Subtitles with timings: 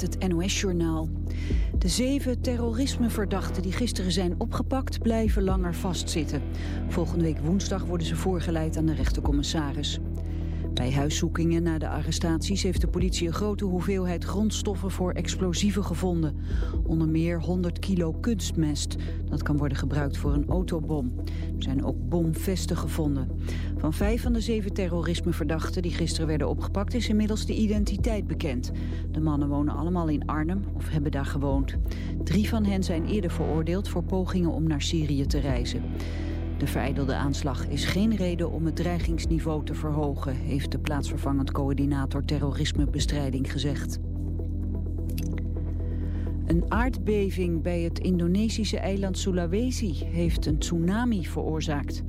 [0.00, 1.08] met het NOS-journaal.
[1.78, 6.42] De zeven terrorismeverdachten die gisteren zijn opgepakt blijven langer vastzitten.
[6.88, 9.98] Volgende week woensdag worden ze voorgeleid aan de rechtercommissaris.
[10.74, 16.36] Bij huiszoekingen na de arrestaties heeft de politie een grote hoeveelheid grondstoffen voor explosieven gevonden.
[16.82, 18.96] Onder meer 100 kilo kunstmest.
[19.28, 21.12] Dat kan worden gebruikt voor een autobom.
[21.56, 23.28] Er zijn ook bomvesten gevonden.
[23.76, 28.72] Van vijf van de zeven terrorismeverdachten die gisteren werden opgepakt is inmiddels de identiteit bekend.
[29.10, 31.76] De mannen wonen allemaal in Arnhem of hebben daar gewoond.
[32.24, 35.82] Drie van hen zijn eerder veroordeeld voor pogingen om naar Syrië te reizen.
[36.64, 42.24] De vereidelde aanslag is geen reden om het dreigingsniveau te verhogen, heeft de plaatsvervangend coördinator
[42.24, 43.98] terrorismebestrijding gezegd.
[46.46, 52.02] Een aardbeving bij het Indonesische eiland Sulawesi heeft een tsunami veroorzaakt.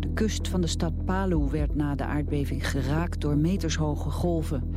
[0.00, 4.74] De kust van de stad Palu werd na de aardbeving geraakt door metershoge golven.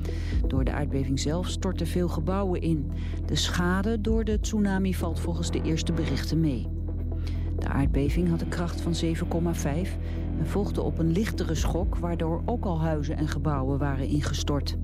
[0.47, 2.91] Door de aardbeving zelf stortten veel gebouwen in.
[3.25, 6.80] De schade door de tsunami valt volgens de eerste berichten mee.
[7.61, 9.11] De aardbeving had een kracht van 7,5
[10.39, 11.95] en volgde op een lichtere schok...
[11.95, 14.77] waardoor ook al huizen en gebouwen waren ingestort.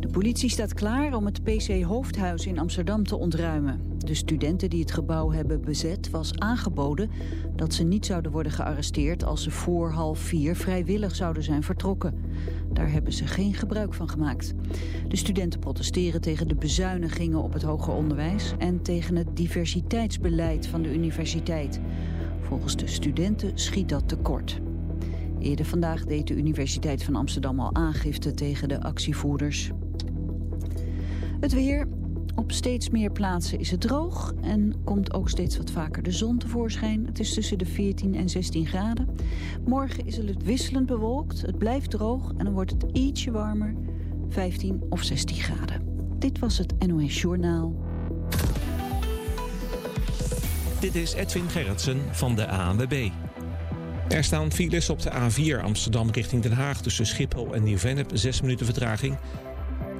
[0.00, 3.89] De politie staat klaar om het PC Hoofdhuis in Amsterdam te ontruimen.
[4.06, 7.10] De studenten die het gebouw hebben bezet was aangeboden
[7.56, 12.14] dat ze niet zouden worden gearresteerd als ze voor half vier vrijwillig zouden zijn vertrokken.
[12.72, 14.54] Daar hebben ze geen gebruik van gemaakt.
[15.08, 20.82] De studenten protesteren tegen de bezuinigingen op het hoger onderwijs en tegen het diversiteitsbeleid van
[20.82, 21.80] de universiteit.
[22.40, 24.60] Volgens de studenten schiet dat tekort.
[25.38, 29.70] Eerder vandaag deed de Universiteit van Amsterdam al aangifte tegen de actievoerders.
[31.40, 31.99] Het weer.
[32.34, 36.38] Op steeds meer plaatsen is het droog en komt ook steeds wat vaker de zon
[36.38, 37.06] tevoorschijn.
[37.06, 39.08] Het is tussen de 14 en 16 graden.
[39.66, 43.74] Morgen is het wisselend bewolkt, het blijft droog en dan wordt het ietsje warmer,
[44.28, 45.82] 15 of 16 graden.
[46.18, 47.74] Dit was het NOS Journaal.
[50.80, 53.10] Dit is Edwin Gerritsen van de ANWB.
[54.08, 58.40] Er staan files op de A4 Amsterdam richting Den Haag tussen Schiphol en Nieuw-Vennep, 6
[58.40, 59.18] minuten vertraging.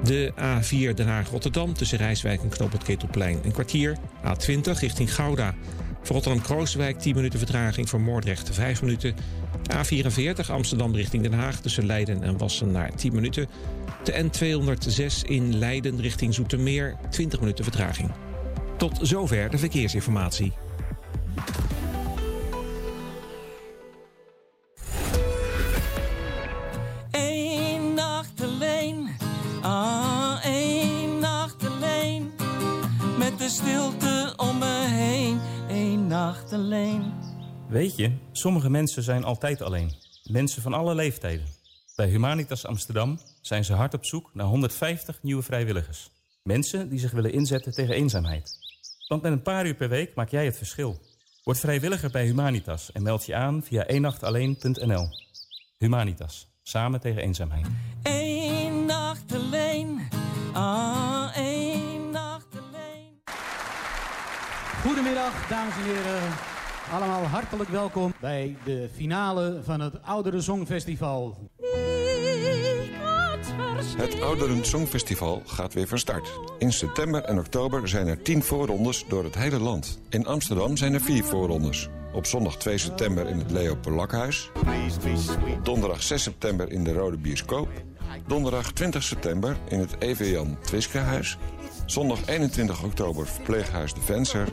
[0.03, 3.97] De A4 Den Haag-Rotterdam tussen Rijswijk en Knoop het Ketelplein een kwartier.
[4.25, 5.55] A20 richting Gouda.
[6.01, 7.89] Voor Rotterdam-Krooswijk 10 minuten vertraging.
[7.89, 9.15] Voor Moordrecht 5 minuten.
[9.73, 13.47] A44 Amsterdam richting Den Haag tussen Leiden en Wassenaar 10 minuten.
[14.03, 18.11] De N206 in Leiden richting Zoetermeer 20 minuten vertraging.
[18.77, 20.53] Tot zover de verkeersinformatie.
[37.81, 39.91] Weet je, sommige mensen zijn altijd alleen.
[40.23, 41.45] Mensen van alle leeftijden.
[41.95, 46.11] Bij Humanitas Amsterdam zijn ze hard op zoek naar 150 nieuwe vrijwilligers.
[46.43, 48.59] Mensen die zich willen inzetten tegen eenzaamheid.
[49.07, 50.99] Want met een paar uur per week maak jij het verschil.
[51.43, 55.07] Word vrijwilliger bij Humanitas en meld je aan via eenachtalleen.nl.
[55.77, 57.67] Humanitas, samen tegen eenzaamheid.
[58.03, 60.07] Eén nacht alleen,
[60.53, 63.21] ah, één nacht alleen.
[64.81, 66.50] Goedemiddag, dames en heren.
[66.91, 71.49] Allemaal hartelijk welkom bij de finale van het Oudere Songfestival.
[73.97, 76.39] Het Ouderen Songfestival gaat weer van start.
[76.57, 79.99] In september en oktober zijn er 10 voorrondes door het hele land.
[80.09, 81.89] In Amsterdam zijn er 4 voorrondes.
[82.13, 84.51] Op zondag 2 september in het Leo Polakhuis.
[85.63, 87.69] Donderdag 6 september in de Rode Bioscoop.
[88.27, 91.37] Donderdag 20 september in het EV Jan Twiskehuis.
[91.85, 94.47] Zondag 21 oktober verpleeghuis De Venser.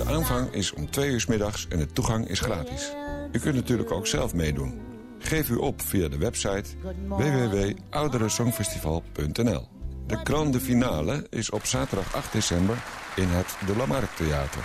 [0.00, 2.92] De aanvang is om 2 uur middags en de toegang is gratis.
[3.32, 4.80] U kunt natuurlijk ook zelf meedoen.
[5.18, 6.64] Geef u op via de website
[7.08, 9.68] www.ouderensongfestival.nl.
[10.06, 12.76] De grande finale is op zaterdag 8 december
[13.16, 14.64] in het De Lamarck Theater.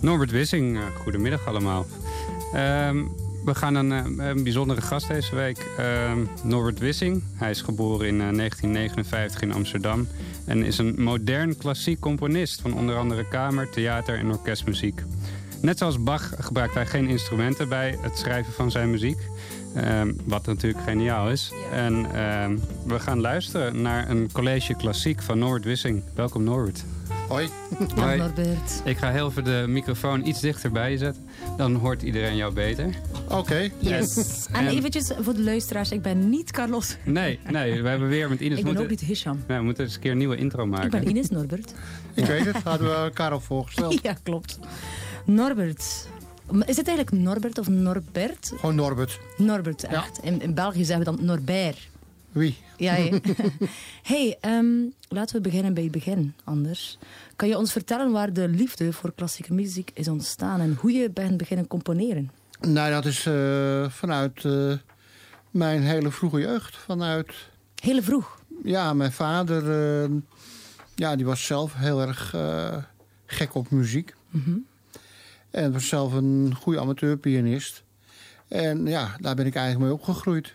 [0.00, 0.76] Norbert Wissing.
[0.76, 1.86] Eh, Goedemiddag allemaal.
[2.52, 3.04] Ehm,
[3.44, 5.66] we gaan een, eh, een bijzondere gast deze week.
[5.80, 6.12] Uh,
[6.42, 7.22] Norbert Wissing.
[7.34, 10.08] Hij is geboren in 1959 in Amsterdam.
[10.44, 15.02] En is een modern klassiek componist van onder andere kamer, theater en orkestmuziek.
[15.62, 19.18] Net zoals Bach gebruikt hij geen instrumenten bij het schrijven van zijn muziek.
[19.74, 21.52] Ehm, wat natuurlijk geniaal is.
[21.72, 26.02] En ehm, we gaan luisteren naar een college klassiek van Norbert Wissing.
[26.14, 26.84] Welkom Norbert.
[27.30, 27.48] Hoi.
[27.96, 28.16] Hoi.
[28.18, 28.80] Norbert.
[28.84, 31.26] Ik ga heel even de microfoon iets dichter bij je zetten.
[31.56, 32.94] Dan hoort iedereen jou beter.
[33.28, 33.70] Oké.
[33.78, 34.46] Yes.
[34.52, 36.96] En, En- eventjes voor de luisteraars, ik ben niet Carlos.
[37.04, 38.58] Nee, nee, we hebben weer met Ines...
[38.58, 39.42] Ik ben moeten, ook niet Hisham.
[39.48, 40.84] Nee, we moeten eens een keer een nieuwe intro maken.
[40.84, 41.74] Ik ben Ines Norbert.
[42.14, 42.56] Ik weet het.
[42.62, 43.98] Hadden we elkaar al voorgesteld.
[44.08, 44.58] Ja, klopt.
[45.24, 46.06] Norbert.
[46.64, 48.52] Is het eigenlijk Norbert of Norbert?
[48.56, 49.20] Gewoon Norbert.
[49.36, 50.18] Norbert, echt.
[50.22, 51.88] In, in België zeggen we dan Norbert.
[52.32, 52.56] Wie?
[52.76, 53.18] Ja, ja.
[54.02, 54.66] hey, ehm,
[55.08, 56.98] laten we beginnen bij het begin, Anders.
[57.36, 61.10] Kan je ons vertellen waar de liefde voor klassieke muziek is ontstaan en hoe je
[61.10, 62.30] bent beginnen componeren?
[62.60, 64.72] Nou, dat is eh, vanuit eh,
[65.50, 66.76] mijn hele vroege jeugd.
[66.76, 67.32] Vanuit,
[67.82, 68.38] Hele vroeg.
[68.64, 69.70] ja, mijn vader,
[70.02, 70.10] eh,
[70.94, 72.76] ja, die was zelf heel erg eh,
[73.26, 74.14] gek op muziek.
[74.30, 74.56] Mhm.
[75.50, 77.82] En was zelf een goede amateurpianist.
[78.48, 80.54] En ja, daar ben ik eigenlijk mee opgegroeid.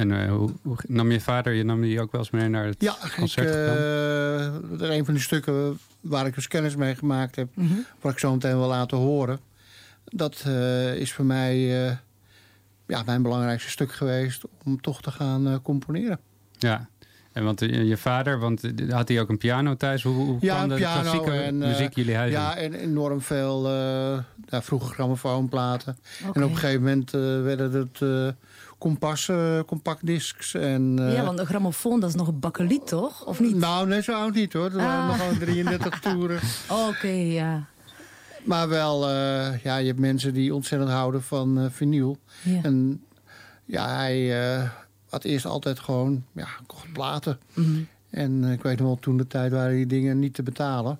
[0.00, 2.64] En eh, hoe, hoe nam je vader, je nam die ook wel eens mee naar
[2.66, 3.48] het Ja, ik, concert?
[3.48, 3.76] gegaan?
[4.62, 7.48] eh, dat is een van die stukken waar ik dus kennis mee gemaakt heb.
[7.54, 7.72] Mhm.
[8.00, 9.38] Wat ik zo meteen wil laten horen.
[10.04, 11.96] Dat eh, is voor mij eh,
[12.86, 16.18] ja, mijn belangrijkste stuk geweest om toch te gaan eh, componeren.
[16.58, 16.88] Ja.
[17.32, 20.02] En want eh, je vader, want eh, had hij ook een piano thuis?
[20.02, 22.32] Hoe, hoe Ja, kwam de piano klassieke en, eh, muziek jullie huis?
[22.32, 24.18] Ja, en enorm veel eh
[24.48, 25.96] ja, vroege grammofoonplaten.
[26.22, 28.34] En op een gegeven moment eh, werden het
[28.80, 30.54] eh kompassen, compactdiscs.
[30.54, 33.26] En, eh, Ja, want een grammofoon, dat is nog een bakkeliet, toch?
[33.26, 33.56] Of niet?
[33.56, 34.64] Nou, nee, zo oud niet hoor.
[34.64, 36.40] Er waren nog gewoon 33 toeren.
[36.88, 37.64] Oké, ja.
[38.44, 42.16] Maar wel, eh, ja, je hebt mensen die ontzettend houden van eh vinyl.
[42.42, 42.62] ja.
[42.62, 43.02] En
[43.64, 44.70] ja, hij eh,
[45.08, 47.38] had eerst altijd gewoon, ja, kocht platen.
[47.54, 47.80] Mhm.
[48.10, 50.98] En eh, ik weet nog wel, toen de tijd waren die dingen niet te betalen.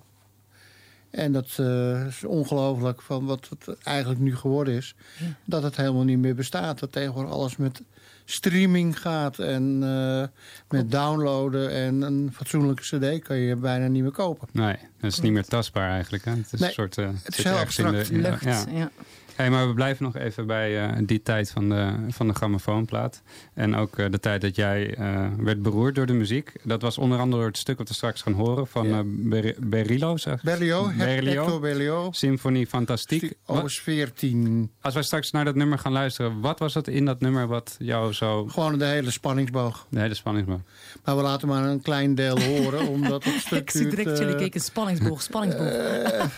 [1.11, 4.95] En dat eh, is ongelooflijk van wat het eigenlijk nu geworden is.
[5.19, 5.25] Ja.
[5.45, 6.79] Dat het helemaal niet meer bestaat.
[6.79, 7.81] Dat tegenwoordig alles met
[8.25, 10.23] streaming gaat en eh,
[10.69, 11.71] met downloaden.
[11.71, 14.47] En een fatsoenlijke cd kan je bijna niet meer kopen.
[14.51, 16.25] Nee, dat is niet meer tastbaar eigenlijk.
[16.25, 16.31] Hè?
[16.31, 16.97] Het is Nee, een soort.
[16.97, 18.63] is zit heel ergens in de- in de- Lucht, ja.
[18.71, 18.91] ja.
[19.41, 23.21] Hey, maar we blijven nog even bij eh, die tijd van de, van de grammofoonplaat.
[23.53, 26.51] En ook eh, de tijd dat jij eh, werd beroerd door de muziek.
[26.63, 28.97] Dat was onder andere door het stuk wat we straks gaan horen van Ja.
[28.97, 30.23] eh, Ber- Berlioz.
[30.23, 30.43] zeg.
[30.43, 31.35] Berlioz, Berlioz.
[31.35, 32.17] Hector Berlioz.
[32.17, 33.33] Symfonie Fantastiek.
[33.45, 34.71] OS 14.
[34.81, 37.75] Als wij straks naar dat nummer gaan luisteren, wat was het in dat nummer wat
[37.79, 38.45] jou zo...
[38.47, 39.85] Gewoon de hele spanningsboog.
[39.89, 40.61] De hele spanning maakt?
[41.05, 44.17] Maar we laten maar een klein deel horen, omdat het stuk Ik zie duurt, direct
[44.17, 45.69] jullie kijken, spanningsboog, spanningsboog.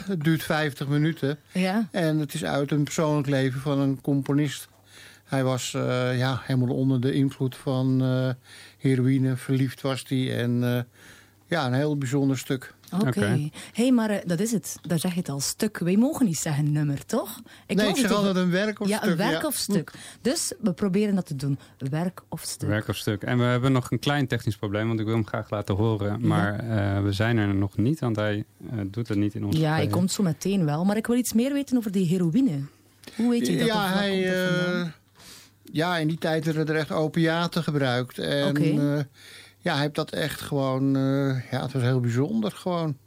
[0.06, 1.38] het duurt 50 minuten.
[1.52, 1.88] ja?
[1.92, 4.68] En het is uit een persoonlijk leven van een componist.
[5.24, 8.30] Hij was eh, ja, helemaal onder de invloed van eh,
[8.78, 9.38] heroïne.
[9.38, 10.38] Verliefd was hij.
[10.38, 10.84] En eh,
[11.48, 12.74] ja, een heel bijzonder stuk.
[12.94, 13.08] Oké.
[13.08, 13.50] Oké.
[13.74, 14.78] hey, maar dat is het.
[14.82, 15.40] Daar zeg je het al.
[15.40, 15.78] Stuk.
[15.78, 17.42] Wij mogen niet zeggen nummer, toch?
[17.68, 19.10] nee, las ik zeg altijd een werk of ja, stuk.
[19.10, 19.48] een werk ja.
[19.48, 19.92] of stuk.
[20.22, 21.60] Dus we proberen dat te doen.
[21.78, 22.70] Werk of stuk.
[22.70, 23.24] Werk of stuk.
[23.24, 26.28] En we hebben nog een klein technisch probleem, want ik wil hem graag laten horen.
[26.28, 29.58] Maar eh, we zijn er nog niet, want hij eh, doet het niet in ons
[29.58, 30.86] Ja, hij komt zo meteen wel.
[30.86, 32.62] Maar ik wil iets meer weten over die heroïne.
[33.16, 33.68] Hoe weet je dat?
[33.68, 34.88] Ja, hij, eh,
[35.64, 38.18] ja, in die tijd werden er echt opiaten gebruikt.
[38.18, 39.04] En eh,
[39.58, 40.96] ja, hij heeft dat echt gewoon...
[40.96, 42.98] eh, ja, het was heel bijzonder gewoon.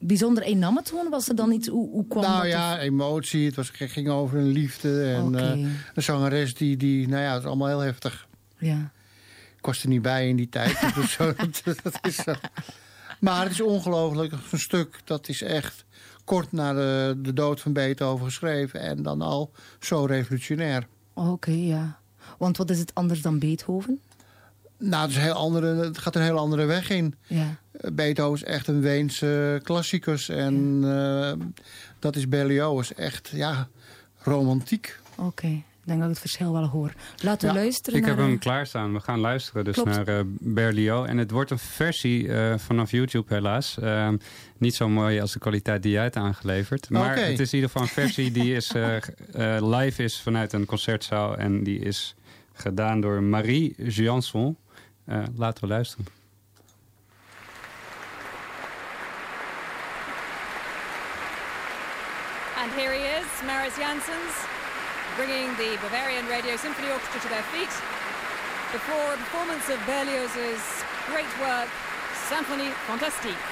[0.00, 1.10] Bijzonder een nam het gewoon?
[1.10, 1.68] Was er dan iets...
[1.68, 2.50] Hoe, hoe kwam nou dat?
[2.50, 3.46] ja, emotie.
[3.46, 5.04] Het, was, het ging over een liefde.
[5.04, 5.34] En
[5.94, 7.08] een zangeres die, die...
[7.08, 8.28] Nou ja, het is allemaal heel heftig.
[8.58, 8.92] Ja.
[9.56, 10.94] Ik was er niet bij in die tijd.
[10.94, 12.34] dus zo, dat, dat is zo.
[13.20, 14.32] Maar het is ongelooflijk.
[14.50, 15.84] Een stuk dat is echt
[16.30, 18.80] kort na de, de dood van Beethoven geschreven.
[18.80, 20.86] En dan al zo revolutionair.
[21.14, 21.98] Oké, ja.
[22.38, 24.00] Want wat is het anders dan Beethoven?
[24.78, 27.14] Nou, het, is een heel andere, het gaat een heel andere weg in.
[27.26, 27.56] Ja.
[27.72, 30.28] Eh, Beethoven is echt een Weense klassicus.
[30.28, 31.32] En eh,
[31.98, 32.90] dat is Berlioz.
[32.90, 33.68] Echt, ja,
[34.18, 34.98] romantiek.
[35.14, 35.62] Oké.
[35.90, 36.92] Denk dat ik het verschil wel hoor.
[37.22, 38.92] Laten we Ja, luisteren Ik heb hem eh, klaarstaan.
[38.92, 39.90] We gaan luisteren dus Klopt.
[39.90, 41.08] naar eh Berlioz.
[41.08, 43.78] En het wordt een versie eh, vanaf YouTube helaas.
[43.78, 44.16] Ehm,
[44.58, 46.90] niet zo mooi als de kwaliteit die jij hebt aangeleverd.
[46.90, 50.52] Maar het is in ieder geval een versie die is, eh, eh, live is vanuit
[50.52, 51.36] een concertzaal.
[51.36, 52.14] En die is
[52.52, 54.56] gedaan door Marie Janson.
[55.04, 56.06] Eh, laten we luisteren.
[62.62, 64.34] And here he is, Maris Janssens,
[65.20, 67.68] bringing the Bavarian Radio Symphony Orchestra to their feet
[68.72, 70.64] before a performance of Berlioz's
[71.08, 71.68] great work,
[72.30, 73.49] Symphonie Fantastique.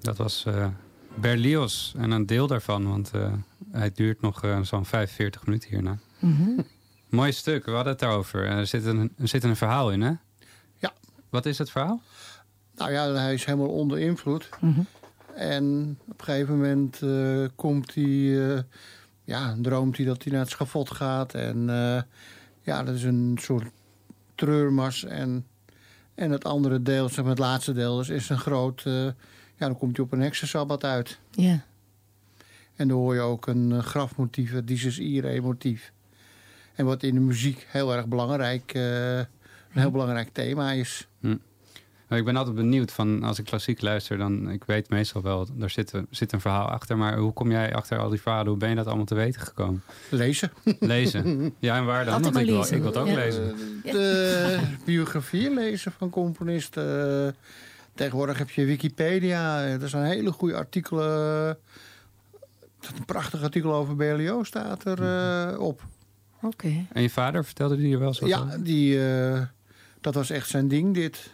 [0.00, 0.66] Dat was eh,
[1.14, 3.32] Berlioz en een deel daarvan, want eh,
[3.72, 5.98] hij duurt nog eh, zo'n 45 minuten hierna.
[6.18, 6.60] Mhm.
[7.08, 8.46] Mooi stuk, we hadden het daarover.
[8.46, 10.12] Er zit een, er zit een verhaal in, hè?
[10.78, 10.92] Ja.
[11.30, 12.02] Wat is het verhaal?
[12.74, 14.48] Nou ja, hij is helemaal onder invloed.
[14.60, 14.80] Mhm.
[15.34, 18.62] En op een gegeven moment eh, komt hij, eh,
[19.24, 21.34] ja, droomt hij dat hij naar het schavot gaat.
[21.34, 22.02] En eh,
[22.62, 23.66] ja, dat is een soort
[24.34, 25.04] treurmars.
[25.04, 25.46] En,
[26.14, 29.06] en het andere deel, zeg maar het laatste deel, is, is een groot, eh,
[29.60, 31.18] ja, dan komt hij op een heksensabbat uit.
[31.30, 31.64] Ja.
[32.76, 35.92] En dan hoor je ook een eh, grafmotief, het Dies Irae motief.
[36.74, 39.26] En wat in de muziek heel erg belangrijk, eh, een
[39.72, 41.06] heel belangrijk thema is.
[41.20, 41.36] Hm.
[42.08, 45.70] Ik ben altijd benieuwd van als ik klassiek luister, dan ik weet meestal wel, er
[45.70, 46.96] zit, een- zit een verhaal achter.
[46.98, 48.48] Maar hoe kom jij achter al die verhalen?
[48.48, 49.82] Hoe ben je dat allemaal te weten gekomen?
[50.10, 50.50] Lezen.
[50.80, 51.52] Lezen.
[51.58, 52.22] Ja, en waar dan?
[52.22, 52.76] Want ik wil, lezen.
[52.76, 53.14] ik wil het ook Ja.
[53.14, 53.54] lezen.
[53.82, 57.36] De biografieën lezen van componisten.
[58.00, 59.62] Eh, Tegenwoordig heb je Wikipedia.
[59.62, 61.58] Er zijn hele goede artikelen.
[62.80, 65.86] Staat Een prachtig artikel over Berlioz staat er eh, op.
[66.42, 66.86] Oké.
[66.92, 69.42] En je vader vertelde die er wel wat Ja, die, eh,
[70.00, 71.30] dat was echt zijn ding dit.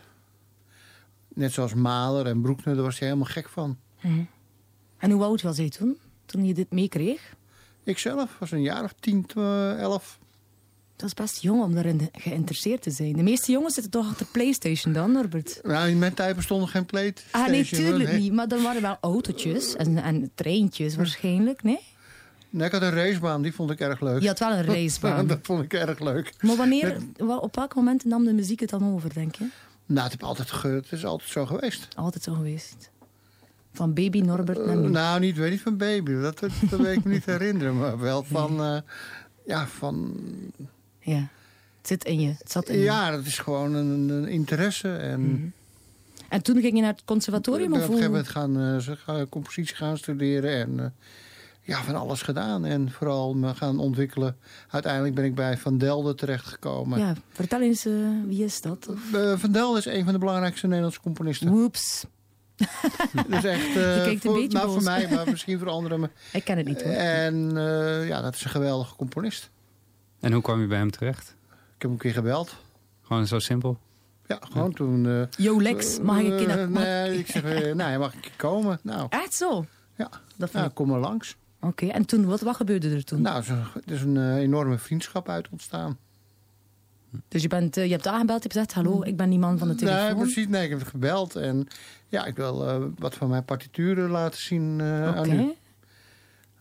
[1.35, 3.79] Net zoals Mahler en Broekner, daar was hij helemaal gek van.
[4.99, 5.99] En hoe oud was hij toen?
[6.25, 7.35] Toen je dit meekreeg?
[7.85, 9.27] Ik zelf was een jaar of tien,
[9.79, 10.19] elf.
[10.97, 13.13] Dat is best jong om daarin geïnteresseerd te zijn.
[13.13, 15.61] De meeste jongens zitten toch achter PlayStation dan, Norbert?
[15.63, 17.43] Nou, in mijn tijd bestond er geen PlayStation.
[17.45, 18.21] Ah, nee, tuurlijk Nee.
[18.21, 18.33] niet.
[18.33, 21.79] Maar dan waren wel autootjes en, en treintjes waarschijnlijk, nee?
[22.51, 24.21] Nee, ik had een racebaan, die vond ik erg leuk.
[24.23, 25.27] Je had wel een racebaan.
[25.37, 26.33] dat vond ik erg leuk.
[26.41, 26.99] Maar wanneer,
[27.41, 29.47] op welk moment nam de muziek het dan over, denk je?
[29.87, 31.89] Nou, het, heb altijd ge- het is altijd zo geweest.
[31.97, 32.91] Altijd zo geweest.
[33.73, 36.13] Van baby Norbert naar Eh, nou, niet, weet niet van baby.
[36.13, 37.79] Dat, dat, dat weet ik me niet herinneren.
[37.79, 38.61] Maar wel van...
[38.63, 38.79] eh,
[39.47, 40.15] ja, van...
[41.13, 41.29] Ja,
[41.79, 42.35] het zit in je.
[42.39, 42.79] Het zat in.
[42.79, 44.97] Ja, dat is gewoon een, een interesse.
[44.97, 45.47] En Mhm.
[46.29, 47.73] En toen ging je naar het conservatorium?
[47.73, 50.51] op een gegeven moment gaan, gaan compositie gaan studeren.
[50.51, 50.87] En eh,
[51.63, 52.65] ja, van alles gedaan.
[52.65, 54.37] En vooral me gaan ontwikkelen.
[54.69, 56.99] Uiteindelijk ben ik bij Van Delden terechtgekomen.
[56.99, 57.93] Ja, vertel eens, eh,
[58.27, 58.89] wie is dat?
[59.37, 61.49] Van Delden is een van de belangrijkste Nederlandse componisten.
[61.49, 62.05] Woeps.
[63.29, 63.67] Dat is echt...
[64.23, 66.11] Voor, nou, voor mij, maar misschien voor anderen.
[66.33, 66.93] Ik ken het niet hoor.
[66.93, 67.51] En
[68.07, 69.51] ja, dat is een geweldige componist.
[70.21, 71.29] En hoe kwam je bij hem terecht?
[71.49, 72.57] Ik heb hem een keer gebeld.
[73.03, 73.79] Gewoon zo simpel?
[74.27, 75.07] Ja, gewoon toen...
[75.07, 76.69] eh, Yo Lex, mag ik een keer eh, naar...
[76.69, 78.79] Nee, ik zeg, eh, nou, mag ik een keer komen?
[78.83, 79.67] Nou, Echt zo?
[79.97, 81.31] ja, Dat nou vind kom maar langs.
[81.31, 81.37] ik...
[81.61, 83.23] Oké, en toen, wat, wat gebeurde er toen?
[83.23, 85.99] Nou, er is- er is een eh, enorme vriendschap uit ontstaan.
[87.29, 89.59] Dus je, bent, eh, je hebt aangebeld, je hebt gezegd, hallo, ik ben die man
[89.59, 90.05] van de telefoon.
[90.05, 90.49] Nee, precies.
[90.49, 91.37] Nee, ik heb gebeld.
[91.37, 91.67] En
[92.09, 95.19] ja, ik wil eh, wat van mijn partituren laten zien eh, Oké.
[95.19, 95.53] aan u.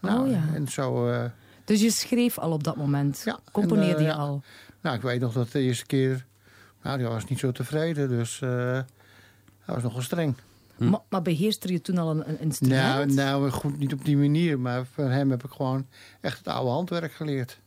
[0.02, 0.44] Nou, oh ja.
[0.54, 1.08] En zo...
[1.66, 3.22] eh, Dus je schreef al op dat moment?
[3.26, 4.14] Ja, Componeerde en, eh, je ja.
[4.18, 4.42] al?
[4.82, 6.26] nou, ik weet nog dat de eerste keer...
[6.82, 8.10] Nou, die was niet zo tevreden.
[8.10, 8.80] Dus eh
[9.66, 10.36] hij was nogal streng.
[10.78, 10.90] Hm.
[10.90, 13.14] Maar, maar beheerste je toen al een, een Nou, instrument?
[13.14, 14.60] nou, goed, niet op die manier.
[14.60, 15.88] Maar van hem heb ik gewoon
[16.22, 17.60] echt het oude handwerk geleerd.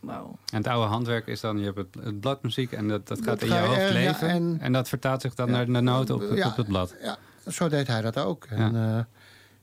[0.00, 0.38] Wauw.
[0.52, 3.26] En het oude handwerk is dan, je hebt het, het bladmuziek en dat, dat gaat
[3.40, 4.28] Dat in je hoofd ja, leven.
[4.28, 5.52] en- en, dat vertaalt zich dan Ja.
[5.52, 6.46] naar de noten op, Ja.
[6.48, 6.94] op het blad.
[7.02, 7.16] Ja,
[7.50, 8.44] zo deed hij dat ook.
[8.44, 9.06] En, ja.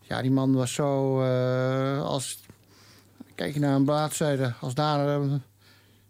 [0.02, 1.22] ja, die man was zo...
[1.24, 2.40] eh, als,
[3.42, 5.20] kijk je naar een bladzijde, als daar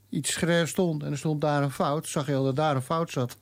[0.09, 1.03] iets schreef stond...
[1.03, 3.37] en er stond daar een fout, zag je al dat daar een fout zat.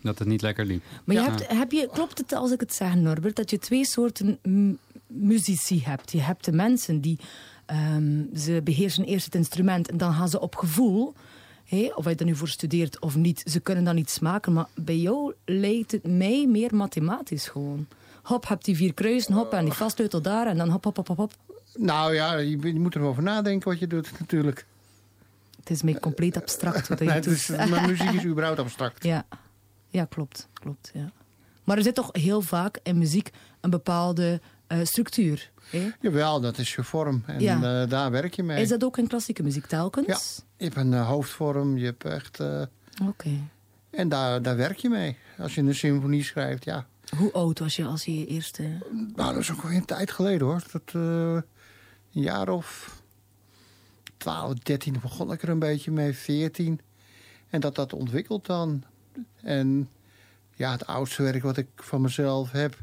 [0.00, 0.82] Dat het niet lekker liep.
[1.04, 3.86] Maar je hebt, heb je, klopt het als ik het zeg, Norbert, dat je twee
[3.86, 4.38] soorten
[5.06, 6.12] muzici hebt?
[6.12, 7.18] Je hebt de mensen die
[7.66, 11.14] ehm, ze beheersen eerst het instrument en dan gaan ze op gevoel.
[11.64, 14.52] Hé, of je er nu voor studeert of niet, ze kunnen dan iets maken.
[14.52, 17.86] Maar bij jou lijkt het mij meer mathematisch gewoon.
[18.22, 21.08] Hop, heb die vier kruisen, hop, en die vastsleutel daar en dan hop, hop, hop,
[21.08, 21.32] hop, hop.
[21.74, 24.66] Nou ja, je, je moet erover nadenken wat je doet natuurlijk.
[25.60, 27.32] Het is mij compleet abstract wat je Nee, doet.
[27.34, 29.04] is, maar muziek is überhaupt abstract.
[29.04, 29.24] Ja,
[29.88, 30.48] ja klopt.
[30.52, 31.10] klopt ja.
[31.64, 33.30] Maar er zit toch heel vaak in muziek
[33.60, 35.50] een bepaalde eh, structuur.
[35.70, 35.88] Hè?
[36.00, 37.22] Jawel, dat is je vorm.
[37.26, 37.82] En Ja.
[37.82, 38.62] eh, daar werk je mee.
[38.62, 40.06] Is dat ook in klassieke muziek telkens?
[40.06, 40.18] Ja,
[40.56, 42.38] je hebt een eh, hoofdvorm, je hebt echt...
[43.08, 43.30] Oké.
[43.90, 45.16] en daar, daar werk je mee.
[45.38, 46.86] Als je een symfonie schrijft, ja.
[47.16, 48.62] Hoe oud was je als je je eerste...
[49.14, 50.62] Nou, dat is ook alweer een tijd geleden hoor.
[50.72, 50.92] Dat,
[52.14, 53.00] een jaar of
[54.16, 56.80] 12, 13 begon ik er een beetje mee, 14.
[57.50, 58.84] En dat dat ontwikkelt dan.
[59.42, 59.88] En
[60.54, 62.78] ja, het oudste werk wat ik van mezelf heb,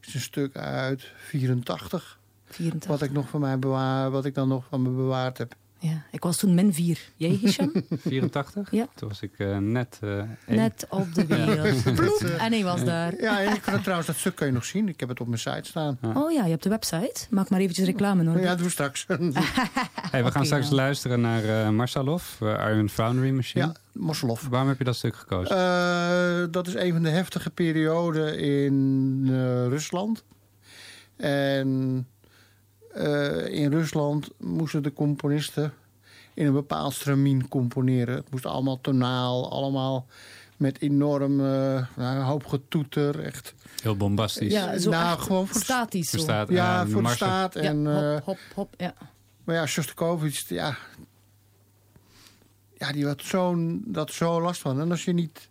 [0.00, 2.18] is een stuk uit 84.
[2.44, 2.90] 84?
[2.90, 5.56] Wat ik, nog van mij bewaar, wat ik dan nog van me bewaard heb.
[5.84, 6.98] Ja, ik was toen min 4.
[7.16, 7.72] Jij, Hisham?
[7.90, 8.70] 84?
[8.70, 8.86] Ja.
[8.94, 10.22] Toen was ik eh, net eh.
[10.46, 11.82] Net op de wereld.
[11.94, 13.20] Ploep, en hij was daar.
[13.20, 14.88] Ja, en ik kan het trouwens, dat stuk kun je nog zien.
[14.88, 15.98] Ik heb het op mijn site staan.
[16.14, 17.26] Oh ja, je hebt de website.
[17.30, 18.40] Maak maar eventjes reclame hoor.
[18.40, 19.06] Ja, doe straks.
[20.10, 20.76] Hey, we gaan straks nou.
[20.76, 23.64] luisteren naar eh Marsalov, Iron Foundry Machine.
[23.64, 24.42] Ja, Mosselov.
[24.42, 25.56] Waarom heb je dat stuk gekozen?
[25.56, 30.24] Eh, dat is een van de heftige perioden in eh, Rusland.
[31.16, 32.06] En
[32.94, 35.72] eh, in Rusland moesten de componisten
[36.34, 38.14] in een bepaald stramien componeren.
[38.14, 40.06] Het moest allemaal tonaal, allemaal
[40.56, 41.46] met enorm eh,
[41.96, 43.20] nou, een hoop getoeter.
[43.20, 43.54] Echt.
[43.82, 44.52] Heel bombastisch.
[44.52, 46.16] Ja, zo nou, echt gewoon voor, statisch zo.
[46.16, 47.56] Voor staat, ja, eh, voor de staat.
[47.56, 48.74] En, eh, hop, hop, hop.
[48.76, 48.94] Ja.
[49.44, 50.76] Maar ja, Shostakovich, ja,
[52.74, 54.80] ja, die had zo'n dat zo last van.
[54.80, 55.48] En als je niet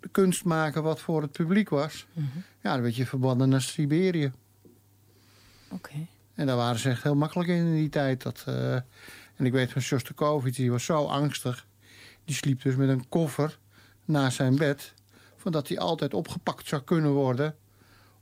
[0.00, 2.06] de kunst maken wat voor het publiek was...
[2.12, 2.38] Mhm.
[2.62, 4.32] ja, dan werd je verbannen naar Siberië.
[5.70, 6.06] Oké.
[6.40, 8.22] En daar waren ze echt heel makkelijk in in die tijd.
[8.22, 11.66] Dat, eh, en ik weet van Shostakovich, die was zo angstig.
[12.24, 13.58] Die sliep dus met een koffer
[14.04, 14.94] naast zijn bed...
[15.36, 17.56] van dat hij altijd opgepakt zou kunnen worden...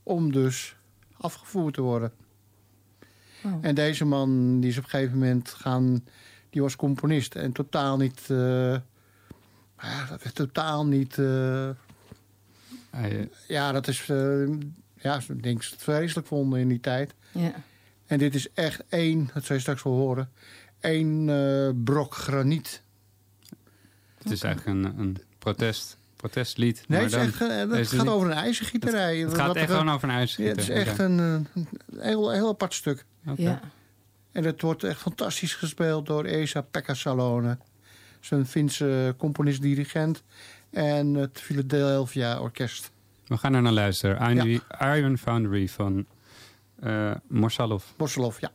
[0.02, 0.76] om dus
[1.16, 2.12] afgevoerd te worden.
[3.44, 3.52] Oh.
[3.60, 6.04] En deze man, die is op een gegeven moment gaan...
[6.50, 8.20] die was componist en totaal niet...
[8.30, 8.72] eh,
[9.78, 11.14] ja, dat werd totaal niet...
[13.48, 14.08] ja, dat is...
[14.08, 14.48] eh,
[14.96, 17.14] ja, ik denk ze het vreselijk vonden in die tijd.
[17.32, 17.52] Ja.
[18.08, 20.30] En dit is echt één, dat zal je straks wel horen...
[20.80, 22.82] één eh, brok graniet.
[24.18, 26.84] het is eigenlijk een, een protest, protestlied.
[26.88, 29.16] Nee, maar het, is dan- echt, eh, het is gaat niet- over een ijzergieterij.
[29.18, 30.56] Het gaat Wat echt gewoon over een Ja, ijzergieter.
[30.56, 31.46] het is echt een, een
[31.98, 33.04] heel, heel apart stuk.
[33.36, 33.60] Ja.
[34.32, 37.58] En het wordt echt fantastisch gespeeld door Esa Pekka Salone.
[38.20, 40.22] Zijn Finse componist-dirigent.
[40.70, 42.90] En het Philadelphia Orkest.
[43.26, 44.30] We gaan er naar luisteren.
[44.38, 44.60] Iron,
[44.96, 46.06] Iron Foundry van
[46.82, 47.84] eh Morsalov.
[47.98, 48.50] Bosselov, ja.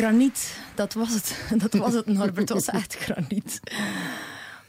[0.00, 1.36] Graniet, dat was het.
[1.62, 2.36] Dat was het, Norbert.
[2.36, 3.60] Het was echt graniet.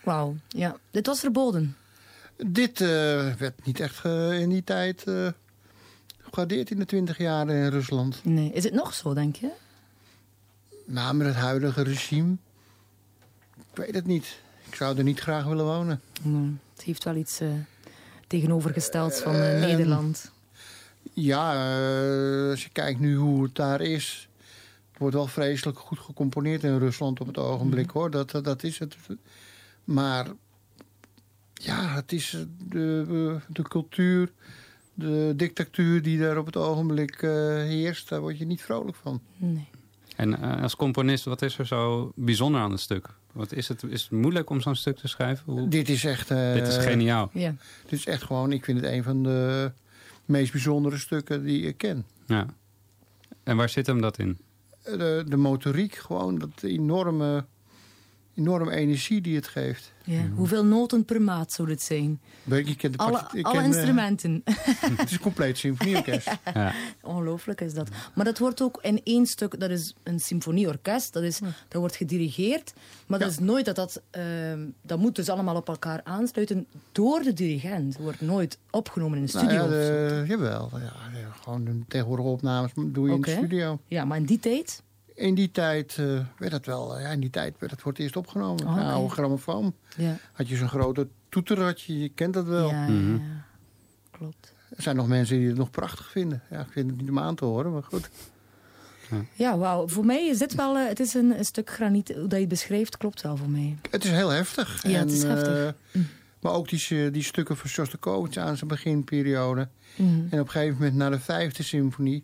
[0.04, 0.78] Wauw, ja.
[0.92, 1.76] Dit was verboden.
[2.38, 2.88] Dit eh,
[3.34, 5.28] werd niet echt eh, in die tijd uh,
[6.22, 8.20] gewaardeerd in de twintig jaar in Rusland.
[8.24, 8.52] Nee.
[8.52, 9.50] Is het nog zo, denk je?
[10.86, 12.36] Nou, met het huidige regime...
[13.56, 14.40] Ik weet het niet.
[14.68, 16.02] Ik zou er niet graag willen wonen.
[16.22, 17.40] Nee, het heeft wel iets
[18.28, 20.32] tegenovergestelds van Nederland.
[21.14, 21.52] Ja,
[22.50, 24.30] als je kijkt nu hoe het daar is...
[25.02, 27.98] Het wordt wel vreselijk goed gecomponeerd in Rusland op het ogenblik, mhm.
[27.98, 28.12] hoor.
[28.12, 28.98] Dat, dat is het.
[29.84, 30.28] Maar
[31.54, 34.32] ja, het is de, de cultuur,
[34.94, 38.10] de dictatuur die daar op het ogenblik uh, heerst.
[38.10, 39.22] Daar word je niet vrolijk van.
[39.38, 39.68] Nee.
[40.16, 43.10] En uh, als componist, wat is er zo bijzonder aan het stuk?
[43.32, 45.54] Wat is, het, is het moeilijk om zo'n stuk te schrijven?
[45.54, 45.68] Hoe...
[45.68, 46.32] Dit is echt...
[46.32, 47.30] Uh, dit is geniaal.
[47.34, 47.56] Ja.
[47.84, 49.72] Dit is echt gewoon, ik vind het een van de
[50.26, 52.06] meest bijzondere stukken die ik ken.
[52.26, 52.46] Ja.
[53.44, 54.38] En waar zit hem dat in?
[54.84, 57.46] De, de motoriek, gewoon dat enorme
[58.36, 59.94] enorme energie die het geeft.
[60.04, 60.28] Ja.
[60.36, 62.22] Hoeveel noten per maat zou dit zijn?
[62.44, 64.42] Weet ik, ken de alle, ik alle ken, instrumenten.
[64.98, 66.28] het is een compleet symfonieorkest.
[66.54, 66.74] ja.
[67.02, 67.90] Ongelooflijk is dat.
[68.14, 71.96] Maar dat wordt ook in één stuk, dat is een symfonieorkest, dat, is, dat wordt
[71.96, 72.74] gedirigeerd.
[73.08, 74.24] Maar dat is nooit dat dat, uh,
[74.82, 77.94] dat moet dus allemaal op elkaar aansluiten door de dirigent.
[77.94, 79.64] Het wordt nooit opgenomen in de nou studio.
[79.64, 80.94] ja, de, jawel, ja,
[81.42, 83.34] gewoon tegenwoordige opnames doe je okay.
[83.34, 83.80] in de studio.
[83.88, 84.84] Ja, maar in die tijd?
[85.22, 88.02] In die tijd uh, werd het wel, ja, in die tijd werd het voor het
[88.02, 88.66] eerst opgenomen.
[88.66, 88.84] Oh, okay.
[88.84, 89.74] Een oude grammofoon.
[89.98, 90.18] Ja.
[90.32, 92.70] Had je zo'n grote toeter, had je, je kent dat wel.
[92.70, 93.16] Ja, mm -hmm.
[93.16, 93.46] ja,
[94.12, 94.54] klopt.
[94.70, 96.42] Er zijn nog mensen die het nog prachtig vinden.
[96.50, 98.10] Ja, ik vind het niet om aan te horen, maar goed.
[99.10, 99.88] Ja, ja wauw.
[99.88, 102.40] Voor mij is dit wel, uh, het is een, een, stuk graniet, hoe dat je
[102.40, 103.78] het beschrijft, klopt wel voor mij.
[103.90, 104.84] Het is heel heftig.
[104.84, 105.76] Ja, en, het is heftig.
[105.92, 106.02] Uh,
[106.40, 109.68] maar ook die, die stukken van Shostakovich aan zijn beginperiode.
[109.96, 110.28] Mm.
[110.30, 112.24] En op een gegeven moment naar de vijfde symfonie...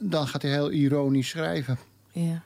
[0.00, 1.78] dan gaat hij heel ironisch schrijven.
[2.12, 2.42] Ja.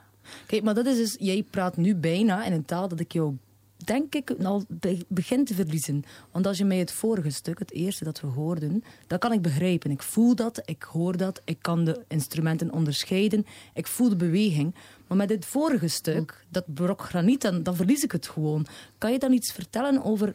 [0.47, 3.37] Kijk, maar dat is dus, jij praat nu bijna in een taal dat ik jou,
[3.77, 4.64] denk ik, al
[5.09, 6.05] begin te verliezen.
[6.31, 9.43] Want als je mij het vorige stuk, het eerste dat we hoorden, dat kan ik
[9.43, 9.90] begrijpen.
[9.90, 14.75] Ik voel dat, ik hoor dat, ik kan de instrumenten onderscheiden, ik voel de beweging.
[15.07, 18.67] Maar met dit vorige stuk, dat brok graniet, dan, dan verlies ik het gewoon.
[18.99, 20.35] Kan je dan iets vertellen over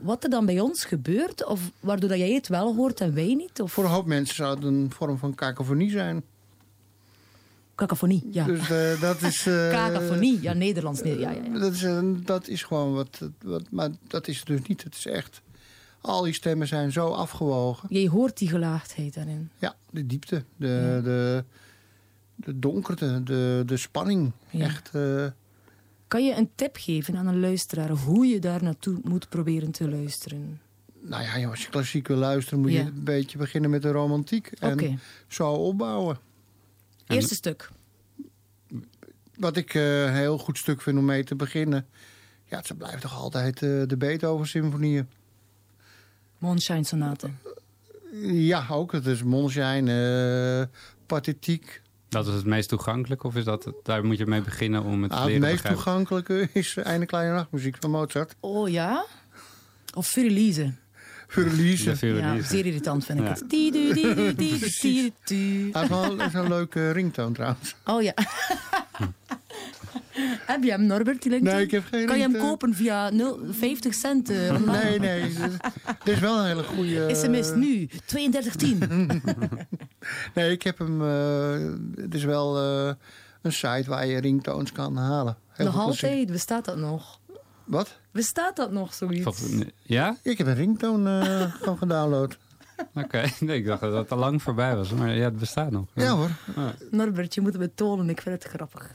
[0.00, 1.46] wat er dan bij ons gebeurt?
[1.46, 3.60] Of waardoor dat jij het wel hoort en wij niet?
[3.60, 3.72] Of?
[3.72, 6.22] Voor een hoop mensen zou het een vorm van kakofonie zijn.
[7.80, 8.44] Cacophonie, ja.
[8.44, 9.46] Dus uh, dat is...
[9.46, 11.02] Uh, Cacophonie, ja, Nederlands.
[11.02, 11.58] Nee, ja, ja, ja.
[11.58, 13.70] Dat, is, uh, dat is gewoon wat, wat...
[13.70, 14.82] Maar dat is het dus niet.
[14.82, 15.42] Het is echt...
[16.00, 17.88] Al die stemmen zijn zo afgewogen.
[18.00, 19.50] Je hoort die gelaagdheid daarin.
[19.58, 20.44] Ja, de diepte.
[20.56, 21.00] De, ja.
[21.00, 21.44] de,
[22.34, 23.22] de donkerte.
[23.22, 24.32] De, de spanning.
[24.50, 24.64] Ja.
[24.64, 24.90] Echt...
[26.08, 27.90] kan je een tip geven aan een luisteraar...
[27.90, 30.60] hoe je daar naartoe moet proberen te luisteren?
[31.00, 32.60] Nou ja, als je klassiek wil luisteren...
[32.60, 34.46] moet je een beetje beginnen met de romantiek.
[34.46, 34.98] En okay.
[35.28, 36.18] zo opbouwen.
[37.10, 37.70] Eerste stuk.
[39.36, 41.86] Wat ik een uh, heel goed stuk vind om mee te beginnen...
[42.44, 45.08] ja, het blijft toch altijd uh, de Beethoven-symfonieën.
[46.38, 47.30] Monshine Sonate.
[48.22, 48.92] Ja, ook.
[48.92, 51.82] Het is Monshine, uh, Pathetiek.
[52.08, 53.24] Dat is het meest toegankelijk?
[53.24, 55.64] Of is dat, daar moet je mee beginnen om het te ah, leren Het meest
[55.64, 58.34] toegankelijke is Einde Kleine Nachtmuziek van Mozart.
[58.40, 59.04] Oh ja?
[59.94, 60.72] Of Furelize.
[61.30, 62.06] Furelize.
[62.06, 63.30] Ja, zeer irritant vind ik Ja.
[63.30, 63.44] het.
[65.28, 67.74] Hij heeft wel zo'n leuke ringtoon trouwens.
[67.84, 68.12] Oh ja.
[70.46, 71.22] heb je hem, Norbert?
[71.22, 74.30] Die Nee, ik heb geen Kan je hem kopen via 0, 50 cent?
[74.30, 74.68] online?
[74.98, 75.30] Nee, nee.
[76.04, 77.14] Dit is wel een hele goede...
[77.14, 78.78] SMS nu, 3210.
[80.34, 81.02] Nee, ik heb hem...
[81.02, 82.94] eh, het is wel eh,
[83.42, 85.36] een site waar je ringtoons kan halen.
[85.52, 87.19] Heel nog altijd, bestaat dat nog?
[87.70, 87.98] Wat?
[88.12, 89.42] Bestaat dat nog, zoiets?
[89.82, 90.16] Ja?
[90.22, 92.36] Ik heb een ringtoon eh van gedownload.
[92.94, 93.24] Oké.
[93.40, 94.90] Nee, ik dacht dat het al lang voorbij was.
[94.92, 95.84] Maar ja, het bestaat nog.
[95.94, 96.30] Ja hoor.
[96.90, 98.90] Norbert, je moet het betonen, ik vind het grappig.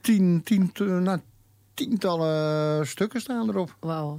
[0.00, 0.70] Tien, tien,
[1.02, 1.18] nou,
[1.74, 3.76] tientallen stukken staan erop.
[3.80, 4.18] Wauw.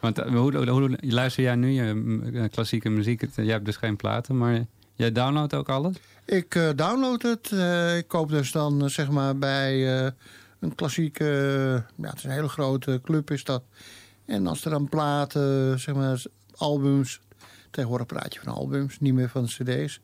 [0.00, 3.20] Want eh, hoe, hoe, hoe luister jij nu je mm, klassieke muziek?
[3.20, 5.96] Het- Jij hebt dus geen platen, maar jij downloadt ook alles?
[6.24, 7.52] Ik eh, download het.
[7.52, 10.10] eh, ik koop dus dan eh, zeg maar bij eh,
[10.60, 11.24] een klassieke...
[11.96, 13.62] ja, het is een hele grote club is dat.
[14.24, 16.22] En als er dan platen, zeg maar
[16.56, 17.20] albums...
[17.70, 20.00] Tegenwoordig praat je van albums, niet meer van cd's.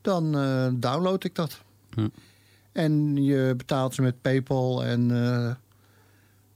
[0.00, 1.62] Dan eh, download ik dat.
[1.94, 2.08] Hm.
[2.72, 5.10] En je betaalt ze met Paypal en...
[5.10, 5.54] eh,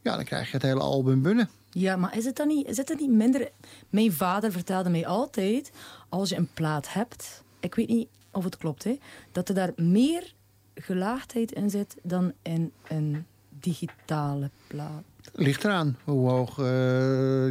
[0.02, 1.48] ja, dan krijg je het hele album binnen.
[1.70, 3.50] Ja, maar is het dan niet, is het dan niet minder...
[3.90, 5.72] Mijn vader vertelde mij altijd,
[6.08, 7.42] als je een plaat hebt...
[7.60, 8.98] Ik weet niet of het klopt, hè,
[9.32, 10.34] dat er daar meer
[10.74, 13.26] gelaagdheid in zit dan in een
[13.66, 15.04] digitale plaat.
[15.32, 16.64] Ligt eraan hoe hoog eh,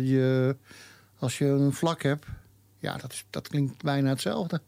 [0.07, 0.55] je...
[1.19, 2.25] Als je een vlak hebt,
[2.79, 4.61] ja, dat, is, dat klinkt bijna hetzelfde.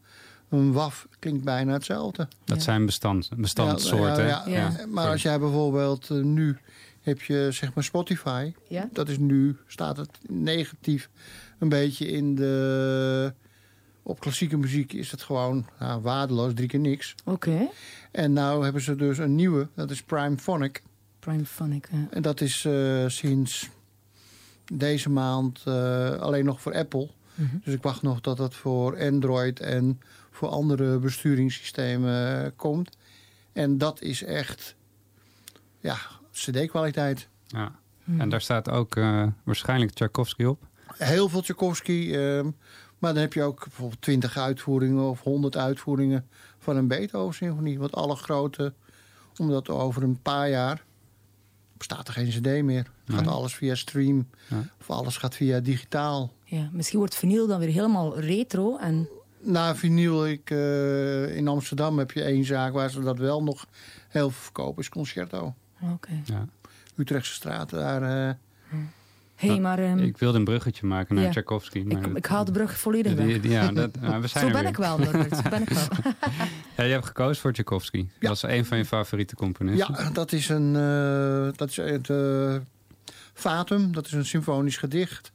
[0.49, 2.27] Een WAF klinkt bijna hetzelfde.
[2.43, 4.25] Dat zijn bestand, bestandssoorten.
[4.25, 4.85] Ja, ja, ja.
[4.85, 6.57] Maar als jij bijvoorbeeld eh, nu
[7.01, 8.53] heb je zeg maar Spotify.
[8.67, 8.89] Ja.
[8.93, 11.09] Dat is nu, staat het negatief
[11.59, 13.33] een beetje in de...
[14.03, 17.15] Op klassieke muziek is het gewoon nou, waardeloos, drie keer niks.
[17.25, 17.67] Oké.
[18.11, 20.81] En nou hebben ze dus een nieuwe, dat is Prime Phonic.
[21.27, 22.07] Prime Phonic, ja.
[22.09, 23.69] En dat is eh, sinds
[24.73, 27.09] deze maand eh, alleen nog voor Apple.
[27.35, 27.57] Mhm.
[27.63, 32.97] Dus ik wacht nog dat dat voor Android en voor andere besturingssystemen eh, komt.
[33.53, 34.75] En dat is echt,
[35.79, 35.97] ja,
[36.31, 37.27] cd-kwaliteit.
[37.47, 37.71] Ja.
[38.03, 38.21] Hmm.
[38.21, 40.63] En daar staat ook eh, waarschijnlijk Tchaikovsky op.
[40.97, 42.11] Heel veel Tchaikovsky.
[42.13, 42.49] ehm,
[42.97, 46.27] maar dan heb je ook bijvoorbeeld 20 uitvoeringen of 100 uitvoeringen
[46.59, 47.79] van een Beethoven-symfonie.
[47.79, 48.73] Want alle grote,
[49.37, 50.85] omdat over een paar jaar
[51.77, 52.87] bestaat er geen cd meer.
[53.07, 53.33] Gaat Nee.
[53.33, 54.63] alles via stream Ja.
[54.79, 56.33] of alles gaat via digitaal.
[56.43, 56.69] ja.
[56.71, 58.77] Misschien wordt vinyl dan weer helemaal retro.
[58.77, 59.09] En...
[59.41, 63.65] Na vinyl, ik, eh, in Amsterdam heb je één zaak waar ze dat wel nog
[64.07, 65.53] heel veel verkopen, is Concerto.
[65.93, 66.21] Oké.
[66.25, 66.45] Ja.
[66.95, 68.27] Utrechtse straat, daar...
[68.27, 68.33] eh,
[69.37, 69.79] hey, maar...
[69.79, 71.29] ehm, Ik wilde een bruggetje maken naar ja.
[71.29, 71.83] Tchaikovsky.
[71.83, 73.43] Maar ik, ik haal de brug volledig weg.
[73.43, 74.69] ja, dat, nou, we zijn Zo ben weer.
[74.69, 75.49] ik wel, Norbert.
[75.49, 75.87] Ben ik wel.
[76.77, 78.07] Ja, je hebt gekozen voor Tchaikovsky.
[78.19, 79.95] Dat is een van je favoriete componisten.
[79.97, 82.55] Ja, dat is een eh, dat is het eh,
[83.33, 85.31] Fatum, dat is een symfonisch gedicht.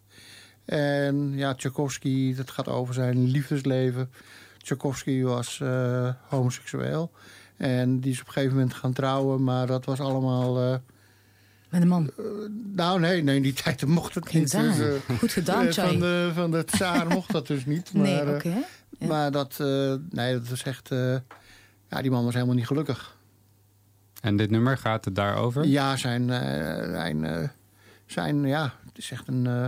[0.64, 4.10] En ja, Tchaikovsky, dat gaat over zijn liefdesleven.
[4.58, 7.10] Tchaikovsky was eh, homoseksueel.
[7.56, 10.80] En die is op een gegeven moment gaan trouwen, maar dat was allemaal...
[11.72, 12.10] eh, Met een man.
[12.74, 14.50] nou, nee, nee, in die tijd mocht het niet.
[14.50, 14.80] zaar.
[14.80, 15.88] eh, Goed gedaan, eh, Chai.
[15.90, 17.92] Van de, van de tsaar mocht dat dus niet.
[17.94, 18.54] Maar, Nee, eh, oké.
[18.98, 19.06] Ja.
[19.06, 20.90] Maar dat, eh, nee, dat was echt...
[20.90, 21.16] eh,
[21.88, 23.16] ja, die man was helemaal niet gelukkig.
[24.20, 25.66] En dit nummer gaat het daarover?
[25.66, 27.48] Ja, zijn, eh, zijn, eh,
[28.06, 29.66] zijn, ja, het is echt een eh,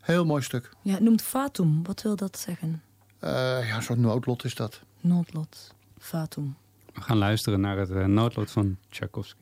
[0.00, 0.70] heel mooi stuk.
[0.82, 1.82] Ja, het noemt Fatum.
[1.82, 2.82] Wat wil dat zeggen?
[3.18, 3.30] Eh,
[3.68, 4.80] ja, een soort noodlot is dat.
[5.00, 5.74] Noodlot.
[5.98, 6.56] Fatum.
[6.94, 9.40] We gaan luisteren naar het eh, noodlot van Tchaikovsky.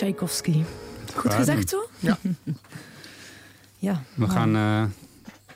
[0.00, 0.62] Tchaikovsky.
[1.14, 1.88] Goed gezegd zo?
[1.98, 2.18] Ja.
[3.88, 4.02] ja.
[4.14, 4.56] We gaan...
[4.56, 4.82] eh,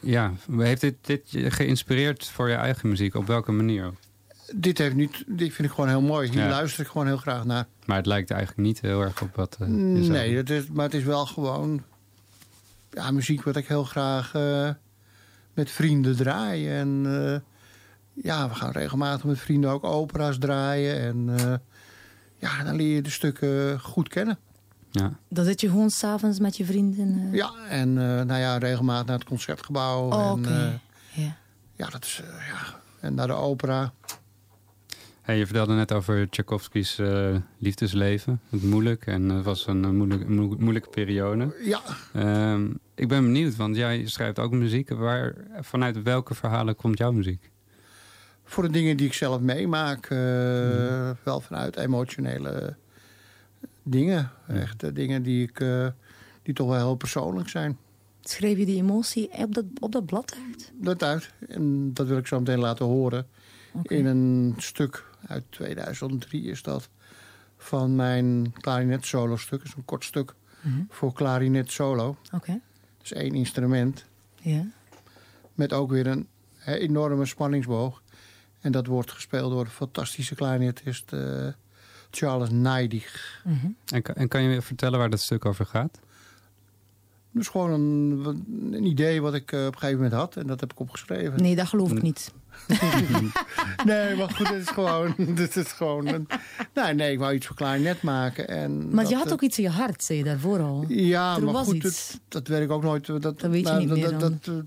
[0.01, 3.14] ja, heeft dit, dit je geïnspireerd voor je eigen muziek?
[3.14, 3.95] Op welke manier ook?
[4.55, 6.30] Dit, heeft niet, dit vind ik gewoon heel mooi.
[6.30, 6.49] Hier Ja.
[6.49, 7.66] luister ik gewoon heel graag naar.
[7.84, 9.57] Maar het lijkt eigenlijk niet heel erg op wat...
[9.61, 11.82] eh, Nee, het is, maar het is wel gewoon
[12.90, 14.70] ja, muziek wat ik heel graag eh,
[15.55, 16.68] met vrienden draai.
[16.68, 17.40] En eh,
[18.24, 21.01] ja, we gaan regelmatig met vrienden ook opera's draaien.
[21.01, 21.55] En eh,
[22.45, 24.38] ja, dan leer je de stukken goed kennen.
[24.90, 25.12] Ja.
[25.28, 27.20] Dan zit je gewoon s'avonds met je vrienden.
[27.30, 27.34] eh.
[27.38, 30.07] Ja, en eh, nou ja, regelmatig naar het concertgebouw.
[30.11, 30.49] Oh, en, oké.
[31.14, 31.36] eh, Ja.
[31.76, 33.92] ja, dat is, eh, ja, en naar de opera.
[35.22, 38.40] Hey, je vertelde net over Tchaikovsky's eh, liefdesleven.
[38.51, 41.57] Het moeilijk en het was een, moeilijk, moe- moeilijke periode.
[41.64, 41.80] Ja,
[42.12, 44.88] Ehm, ik ben benieuwd, want jij schrijft ook muziek.
[44.88, 47.51] Waar, vanuit welke verhalen komt jouw muziek?
[48.55, 50.07] Voor de dingen die ik zelf meemaak.
[50.07, 52.76] eh, Wel vanuit emotionele
[53.82, 54.30] dingen.
[54.48, 55.86] Echt eh, dingen die, ik, eh,
[56.42, 57.78] die toch wel heel persoonlijk zijn.
[58.20, 60.72] Schrijf je die emotie op dat, op dat blad uit?
[60.74, 61.30] Dat uit.
[61.48, 63.26] En dat wil ik zo meteen laten horen.
[63.82, 66.88] In een stuk uit 2003 is dat.
[67.57, 69.59] Van mijn klarinet solo stuk.
[69.59, 70.80] Dat is een kort stuk Mhm.
[70.88, 72.16] voor klarinet solo.
[72.32, 72.52] Oké.
[72.98, 74.05] Dat is één instrument.
[74.40, 74.66] Ja.
[75.55, 76.26] Met ook weer een
[76.66, 78.02] enorme spanningsboog.
[78.65, 81.47] En dat wordt gespeeld door de fantastische klarinetist eh,
[82.11, 83.41] Charles Neidig.
[83.45, 83.67] Mhm.
[83.87, 85.99] En, kan- en kan je vertellen waar dat stuk over gaat?
[87.31, 88.25] Dus gewoon een,
[88.73, 90.37] een idee wat ik eh, op een gegeven moment had.
[90.37, 91.43] En dat heb ik opgeschreven.
[91.43, 92.33] Nee, dat geloof ik niet.
[93.85, 95.15] Nee, maar goed, het is gewoon...
[95.37, 96.27] Het is gewoon een,
[96.75, 98.49] nee, nee, ik wou iets voor klarinet maken.
[98.49, 100.85] En Maar je had eh, ook iets in je hart, zei je daarvoor al.
[100.89, 102.11] Ja, er maar was goed, iets.
[102.12, 103.07] Dat, dat weet ik ook nooit.
[103.07, 104.39] Dat, Dat weet je nou, niet dat, meer dat, dan.
[104.43, 104.65] dat,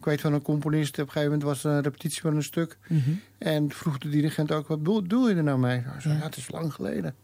[0.00, 2.42] ik weet van een componist, op een gegeven moment was er een repetitie van een
[2.42, 2.78] stuk.
[2.88, 3.10] Mhm.
[3.38, 5.78] En vroeg de dirigent ook, wat bedoel, doe je er nou mee?
[5.78, 6.22] Ik zei, Ja.
[6.24, 7.14] het is lang geleden.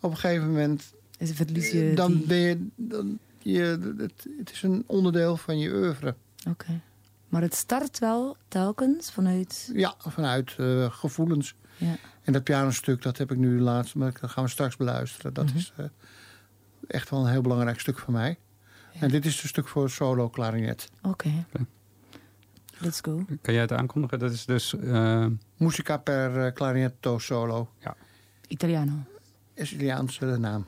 [0.00, 2.26] Op een gegeven moment, Is verlies je dan die...
[2.26, 3.60] ben je, dan, je
[3.98, 6.14] het, het is een onderdeel van je oeuvre.
[6.48, 6.80] Oké.
[7.28, 9.70] Maar het start wel telkens vanuit...
[9.72, 11.54] Ja, vanuit eh, gevoelens.
[11.76, 11.96] Ja.
[12.22, 15.34] En dat pianostuk, dat heb ik nu laatst, maar dat gaan we straks beluisteren.
[15.34, 15.56] Dat Mhm.
[15.56, 15.84] is eh,
[16.86, 18.38] echt wel een heel belangrijk stuk voor mij.
[19.00, 20.90] En dit is een stuk voor solo klarinet.
[21.02, 21.44] Oké.
[22.84, 23.24] Let's go.
[23.42, 24.18] Kan jij het aankondigen?
[24.18, 24.74] Dat is dus...
[24.78, 25.26] eh,
[25.56, 27.68] Musica per eh, clarinetto solo.
[28.48, 28.92] Italiano.
[29.54, 30.66] Is Italiaanse naam.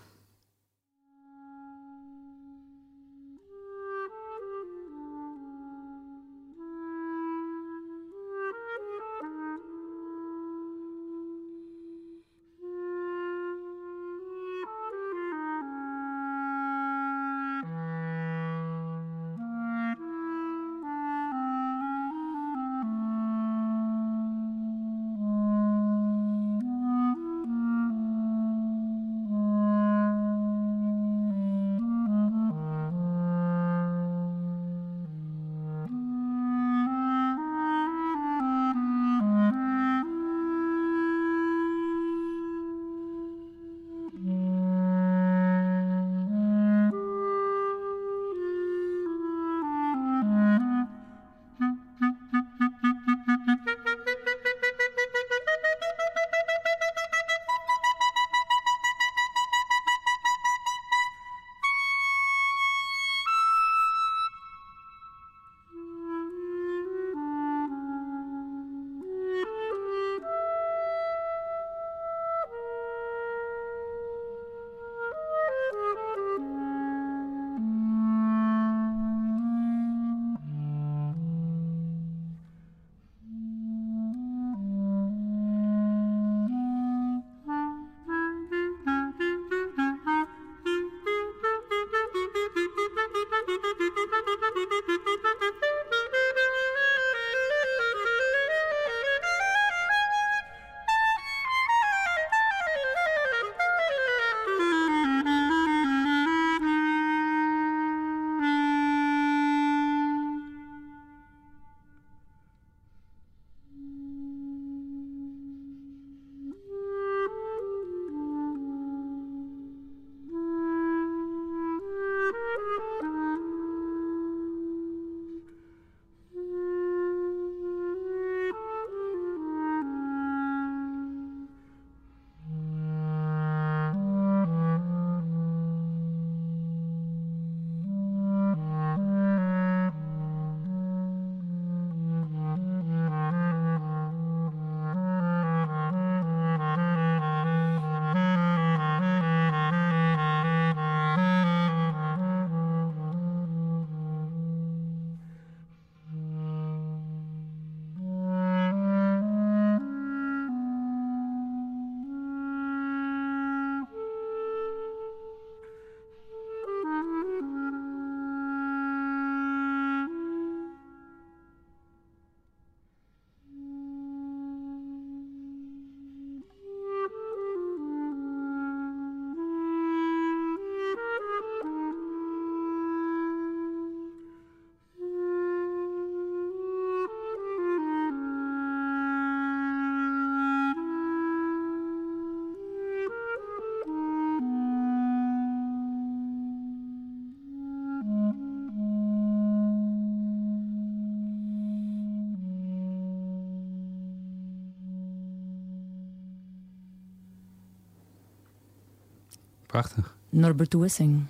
[209.77, 210.15] Prachtig.
[210.29, 211.27] Norbert Wissing.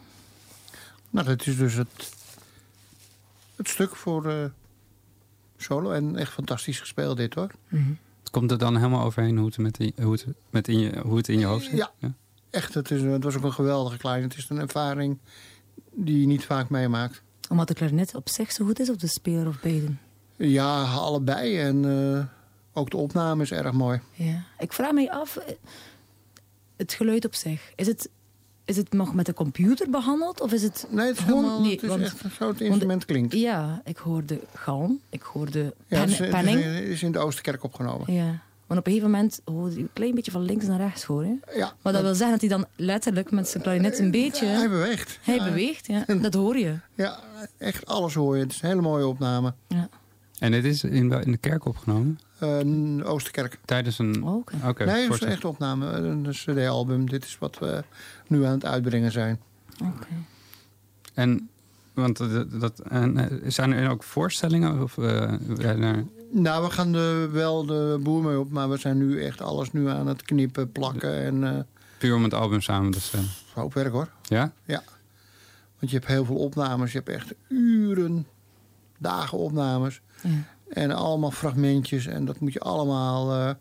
[1.11, 2.13] Nou, dat is dus het,
[3.57, 4.45] het stuk voor eh,
[5.57, 5.91] solo.
[5.91, 7.51] En echt fantastisch gespeeld dit hoor.
[8.31, 11.17] Komt er dan helemaal overheen hoe het, met die, hoe het, met in, je, hoe
[11.17, 11.77] het in je hoofd zit?
[11.99, 12.15] Ja.
[12.51, 14.23] Echt, het, is, het was ook een geweldige klein.
[14.23, 15.19] Het is een ervaring
[15.93, 17.23] die je niet vaak meemaakt.
[17.49, 20.01] Omdat de klarinet op zich zo goed is, of de speler of beiden?
[20.37, 21.59] Ja, allebei.
[21.59, 22.25] En eh,
[22.73, 24.01] ook de opname is erg mooi.
[24.13, 24.45] Ja.
[24.59, 25.55] Ik vraag me af, eh,
[26.77, 28.09] het geluid op zich, is het,
[28.67, 30.41] is het nog met de computer behandeld?
[30.41, 31.39] Of is het Nee, het is, gewoon...
[31.43, 33.33] helemaal, nee, het is want- echt zo het instrument klinkt.
[33.35, 36.63] Ja, ik hoorde galm, ik hoorde Ja, pen, het is, het is- penning.
[36.65, 38.13] het is in de Oosterkerk opgenomen.
[38.13, 38.39] Ja.
[38.67, 41.43] Want op een gegeven moment hoorde je een klein beetje van links naar rechts horen.
[41.55, 44.47] Ja, Maar dat wil zeggen dat hij dan letterlijk met zijn klarinet een beetje...
[44.47, 45.19] Hij beweegt.
[45.23, 45.45] Hij Ja.
[45.45, 46.05] beweegt, ja.
[46.21, 46.75] Dat hoor je.
[46.95, 47.19] Ja,
[47.59, 48.43] echt alles hoor je.
[48.43, 49.55] Het is een hele mooie opname.
[49.69, 49.89] Ja.
[50.39, 52.19] En dit is in, in de kerk opgenomen?
[52.39, 53.59] Eh, een Oosterkerk.
[53.65, 54.23] Tijdens een...
[54.25, 54.85] Oh, Oké.
[54.85, 55.27] Nee, het is voorstel.
[55.27, 55.87] een echte opname.
[55.87, 57.09] Een cd-album.
[57.09, 57.85] Dit is wat we
[58.27, 59.41] nu aan het uitbrengen zijn.
[59.85, 60.07] Oké.
[61.15, 61.49] En,
[61.95, 64.83] want dat, dat, en, eh, zijn er ook voorstellingen?
[64.83, 65.33] Of, eh,
[65.77, 68.51] naar- Nou, we gaan er wel de boer mee op.
[68.51, 71.15] Maar we zijn nu echt alles nu aan het knippen, plakken.
[71.25, 71.61] En eh
[71.99, 73.29] puur om het album samen te stellen?
[73.55, 74.09] hoop werk hoor.
[74.23, 74.53] Ja?
[74.65, 74.83] Ja.
[75.79, 76.93] Want je hebt heel veel opnames.
[76.93, 78.27] Je hebt echt uren,
[78.99, 80.01] dagen opnames.
[80.23, 80.31] Ja.
[80.69, 82.07] En allemaal fragmentjes.
[82.07, 83.55] En dat moet je allemaal eh,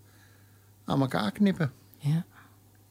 [0.86, 1.72] aan elkaar knippen.
[1.97, 2.26] ja.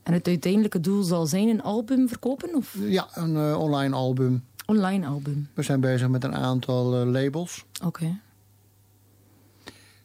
[0.03, 2.55] En het uiteindelijke doel zal zijn een album verkopen?
[2.55, 4.45] Of Ja, een eh, online album.
[4.67, 5.49] online album?
[5.55, 7.65] We zijn bezig met een aantal eh, labels.
[7.85, 8.19] Oké.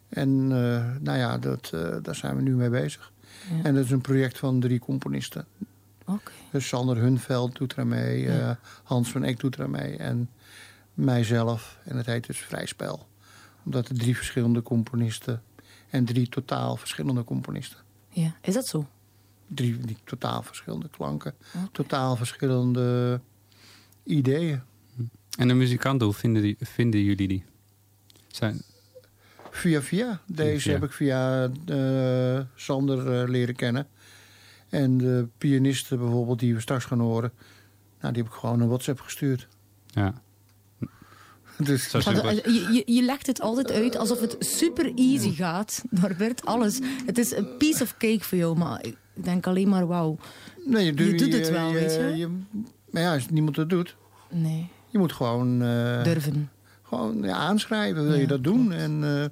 [0.09, 0.47] En
[1.03, 1.69] nou ja, dat,
[2.01, 3.11] daar zijn we nu mee bezig.
[3.49, 3.63] Ja.
[3.63, 5.45] En dat is een project van drie componisten.
[6.05, 6.31] Oké.
[6.51, 8.59] Dus Sander Hunveld doet er mee, Ja.
[8.83, 10.29] Hans van Eck doet er mee en
[10.93, 11.77] mijzelf.
[11.83, 13.07] En het heet dus Vrijspel.
[13.69, 15.43] Omdat er drie verschillende componisten
[15.89, 17.79] en drie totaal verschillende componisten.
[18.09, 18.35] Ja.
[18.41, 18.87] Is dat zo?
[19.47, 21.33] Drie, drie totaal verschillende klanken,
[21.71, 23.21] totaal verschillende
[24.03, 24.61] ideeën.
[25.37, 27.43] En de muzikanten, hoe vinden, die, vinden jullie die?
[28.27, 28.61] Zijn,
[29.51, 30.21] Via via.
[30.25, 30.71] Deze via.
[30.73, 33.87] heb ik via eh, Sander eh, leren kennen.
[34.69, 37.31] En de pianisten bijvoorbeeld die we straks gaan horen.
[38.01, 39.47] Nou, die heb ik gewoon een WhatsApp gestuurd.
[39.87, 40.21] ja.
[41.63, 45.83] Dus, je, je, je legt het altijd uit alsof het super easy gaat.
[45.89, 46.79] Norbert, alles.
[47.05, 50.17] Het is een piece of cake voor jou, maar ik denk alleen maar wauw.
[50.65, 52.29] nee, je, je doet het wel, weet je?
[52.89, 53.95] Maar ja, als niemand het doet,
[54.29, 56.49] Nee, je moet gewoon, eh, durven.
[56.83, 58.03] gewoon ja, aanschrijven.
[58.03, 58.71] Wil Ja, je dat doen?
[58.71, 59.25] En eh,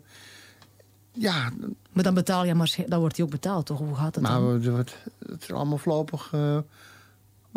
[1.12, 1.52] ja,
[1.92, 3.78] Maar dan betaal je maar, dan wordt hij ook betaald, toch?
[3.78, 4.76] Hoe gaat dat maar dan?
[4.76, 4.96] het,
[5.28, 6.30] het is allemaal voorlopig.
[6.34, 6.58] eh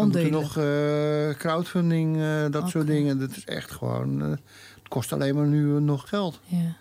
[0.05, 0.43] Onduidelijk.
[0.43, 3.19] nog eh, crowdfunding, eh, dat soort dingen.
[3.19, 4.23] Dat is echt gewoon.
[4.23, 6.41] eh, het kost alleen maar nu nog geld.
[6.45, 6.77] Ja.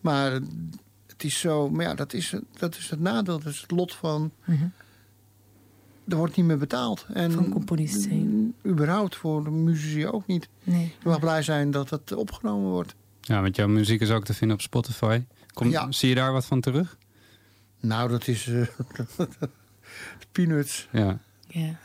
[0.00, 0.32] Maar
[1.06, 1.70] het is zo.
[1.70, 3.38] Maar ja, dat is, dat is het nadeel.
[3.40, 4.30] Dat is het lot van.
[4.44, 4.64] Mhm.
[6.08, 7.06] Er wordt niet meer betaald.
[7.12, 8.54] En Van componist zijn.
[8.66, 10.48] überhaupt voor de muzici ook niet.
[10.64, 10.94] Nee.
[11.02, 12.94] Je mag blij zijn dat het opgenomen wordt.
[13.20, 15.22] ja, want jouw muziek is ook te vinden op Spotify.
[15.52, 15.92] Kom, Ja.
[15.92, 16.96] Zie je daar wat van terug?
[17.80, 18.46] Nou, dat is.
[18.46, 18.66] eh,
[20.32, 20.88] peanuts.
[20.92, 21.18] Ja.
[21.48, 21.78] Ja.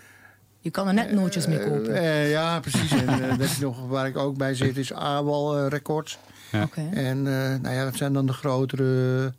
[0.66, 1.96] Je kan er net nootjes mee kopen.
[1.96, 2.92] Eh, eh, ja, precies.
[2.92, 6.18] en eh, dat is nog waar ik ook bij zit, is AWAL eh, Records.
[6.64, 6.90] Oké.
[6.94, 9.34] En eh, nou ja, dat zijn dan de grotere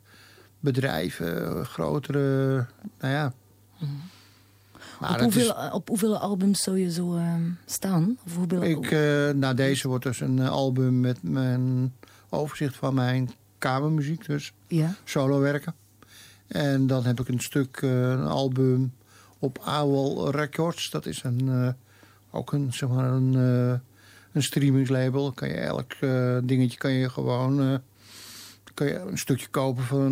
[0.59, 2.65] bedrijven, eh, grotere.
[2.99, 3.33] Nou ja.
[4.99, 8.17] Maar Op dat hoeveel, op hoeveel albums zou je zo ehm, staan?
[8.25, 11.93] Of hoeveel, is, ik, eh nou, deze wordt dus een eh, album met mijn
[12.29, 14.95] overzicht van mijn kamermuziek, dus ja?
[15.03, 15.75] solo werken.
[16.47, 18.93] En dan heb ik een stuk, eh, een album
[19.39, 20.89] op AWOL Records.
[20.89, 21.69] Dat is een, eh,
[22.31, 23.79] ook een, zeg maar een, eh,
[24.31, 25.31] een streamingslabel.
[25.31, 27.81] Kan je elk eh, dingetje kan je gewoon
[28.73, 30.11] kan je een stukje kopen van,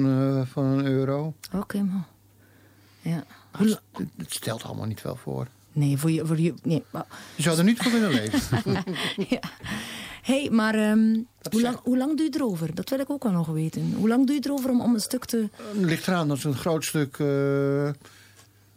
[0.51, 1.33] van een euro.
[1.53, 2.05] Oké, man.
[3.01, 3.23] Ja.
[3.57, 3.81] Het,
[4.27, 5.47] stelt allemaal niet veel voor.
[5.71, 6.25] Nee, voor je...
[6.25, 6.83] Voor je nee,
[7.35, 8.61] Je zou er niet voor kunnen leven.
[9.29, 9.39] ja.
[10.21, 11.19] hey, maar ehm,
[11.51, 12.75] hoe, lang, hoe lang doe je erover?
[12.75, 13.93] Dat wil ik ook wel nog weten.
[13.93, 15.49] Hoe lang doe je erover om, om een stuk te...
[15.55, 17.17] Het ligt eraan, dat is een groot stuk.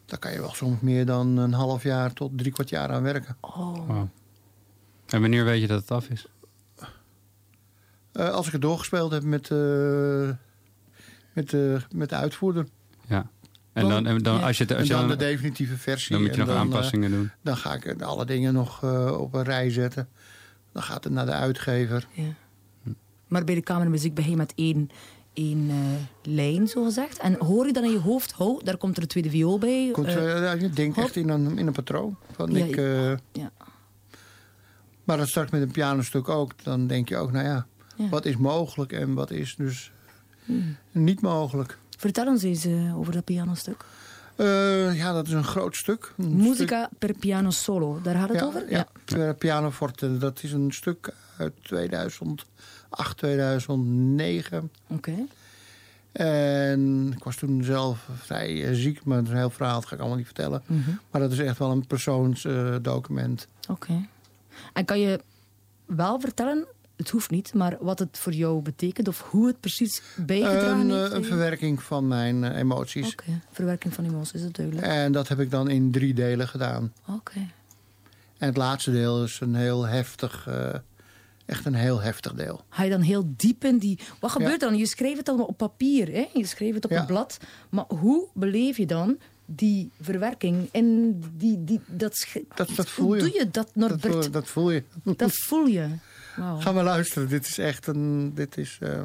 [0.08, 3.02] Daar kan je wel soms meer dan een half jaar tot drie kwart jaar aan
[3.02, 3.36] werken.
[3.40, 4.00] Oh.
[5.06, 6.26] En wanneer weet je dat het af is?
[8.12, 10.28] Eh, als ik het doorgespeeld heb met, eh,
[11.32, 12.66] met, de met de uitvoerder.
[13.06, 13.30] Ja.
[13.72, 14.46] En dan, en dan Ja.
[14.46, 16.12] als je, als en je dan dan, de definitieve versie.
[16.12, 17.30] dan moet je nog dan, eh, aanpassingen doen.
[17.42, 20.08] dan ga ik alle dingen nog eh, op een rij zetten.
[20.72, 22.06] Dan gaat het naar de uitgever.
[22.12, 22.22] ja.
[23.26, 24.52] Maar bij de kamermuziek begin je met
[25.32, 27.18] één, één eh, lijn, zo gezegd.
[27.18, 29.88] En hoor je dan in je hoofd, ho, daar komt er een tweede viool bij.
[29.92, 32.16] Komt, eh, eh, je denkt echt in een, in een patroon.
[32.32, 32.76] Van Ja, ik,
[33.32, 33.50] ja.
[35.04, 36.52] Maar dat straks met een pianostuk ook.
[36.62, 37.66] Dan denk je ook, nou ja,
[37.96, 38.08] Ja.
[38.08, 39.92] wat is mogelijk en wat is dus
[40.90, 41.78] niet mogelijk.
[41.96, 43.84] Vertel ons eens over dat pianostuk.
[44.38, 46.12] Eh, ja, dat is een groot stuk.
[46.16, 48.70] Een Musica per piano solo, daar gaat het ja, over?
[48.70, 49.32] Ja, ja.
[49.32, 50.18] pianoforte.
[50.18, 51.70] Dat is een stuk uit
[52.90, 54.70] 2008, 2009.
[54.86, 55.14] Oké.
[56.12, 60.00] En ik was toen zelf vrij eh, ziek, maar een heel verhaal, dat ga ik
[60.00, 60.62] allemaal niet vertellen.
[60.66, 60.90] Mhm.
[61.10, 63.48] Maar dat is echt wel een persoonsdocument.
[63.68, 64.06] Oké.
[64.72, 65.20] En kan je
[65.86, 66.66] wel vertellen,
[66.96, 70.90] het hoeft niet, maar wat het voor jou betekent of hoe het precies bijgedragen een,
[70.90, 71.10] heeft?
[71.10, 73.12] eh, een verwerking van mijn eh, emoties.
[73.12, 74.86] Oké, verwerking van emoties, dat duidelijk.
[74.86, 76.92] En dat heb ik dan in drie delen gedaan.
[77.06, 77.38] Oké.
[78.38, 80.74] En het laatste deel is een heel heftig, eh,
[81.48, 82.60] echt een heel heftig deel.
[82.68, 83.98] Ga je dan heel diep in die...
[84.20, 84.76] Wat gebeurt dan?
[84.76, 86.26] Je schreef het dan op papier, hè?
[86.34, 87.00] je schreef het op Ja.
[87.00, 87.38] een blad.
[87.68, 93.16] Maar hoe beleef je dan die verwerking en die, die, dat, Dat, dat voel Hoe
[93.16, 93.22] je.
[93.22, 94.12] doe je dat, Dat, Norbert?
[94.24, 94.82] voel- dat voel je.
[95.16, 95.88] Dat voel je.
[96.58, 97.28] Ga maar luisteren.
[97.28, 98.34] Dit is echt een...
[98.34, 99.00] Dit is, eh,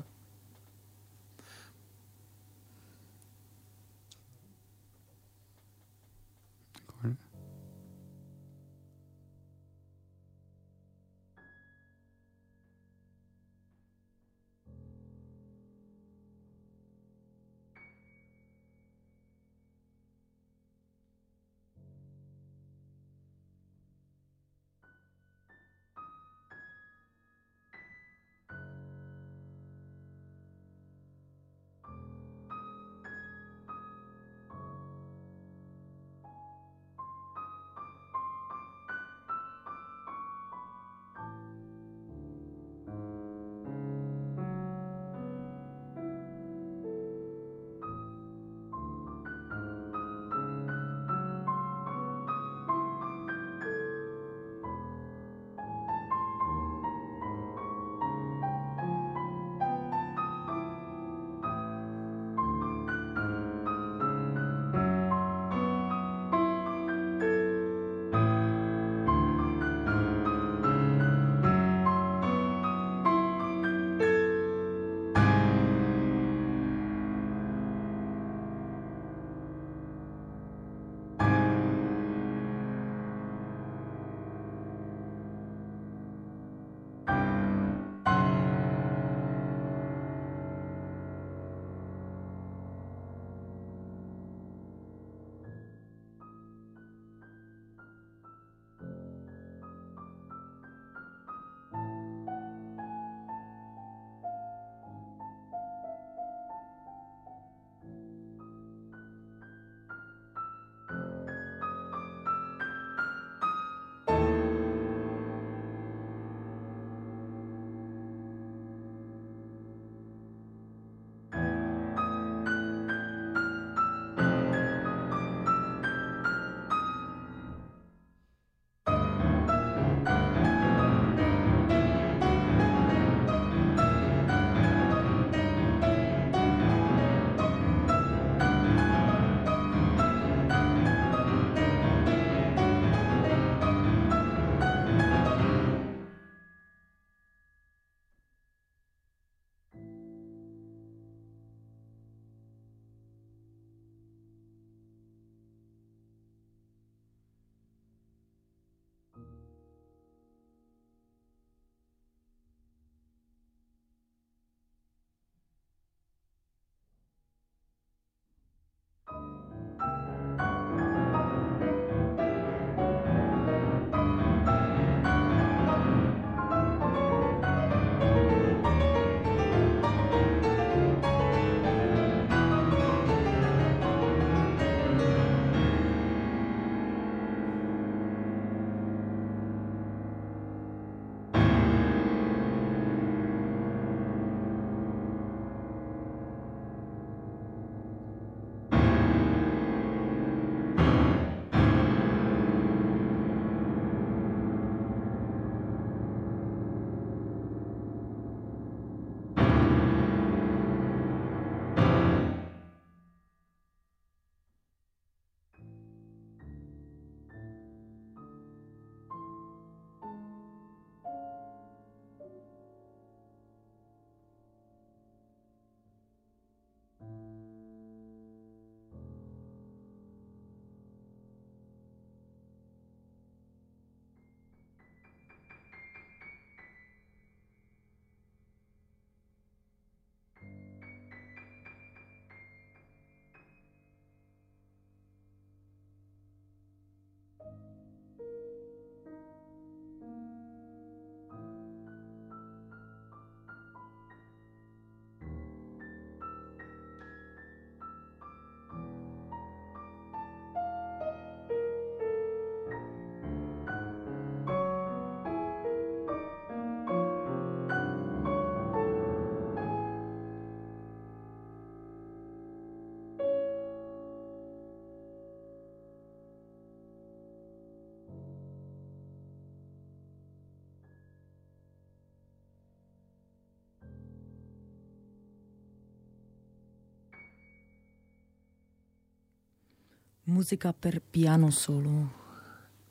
[290.23, 292.11] Musica per piano solo.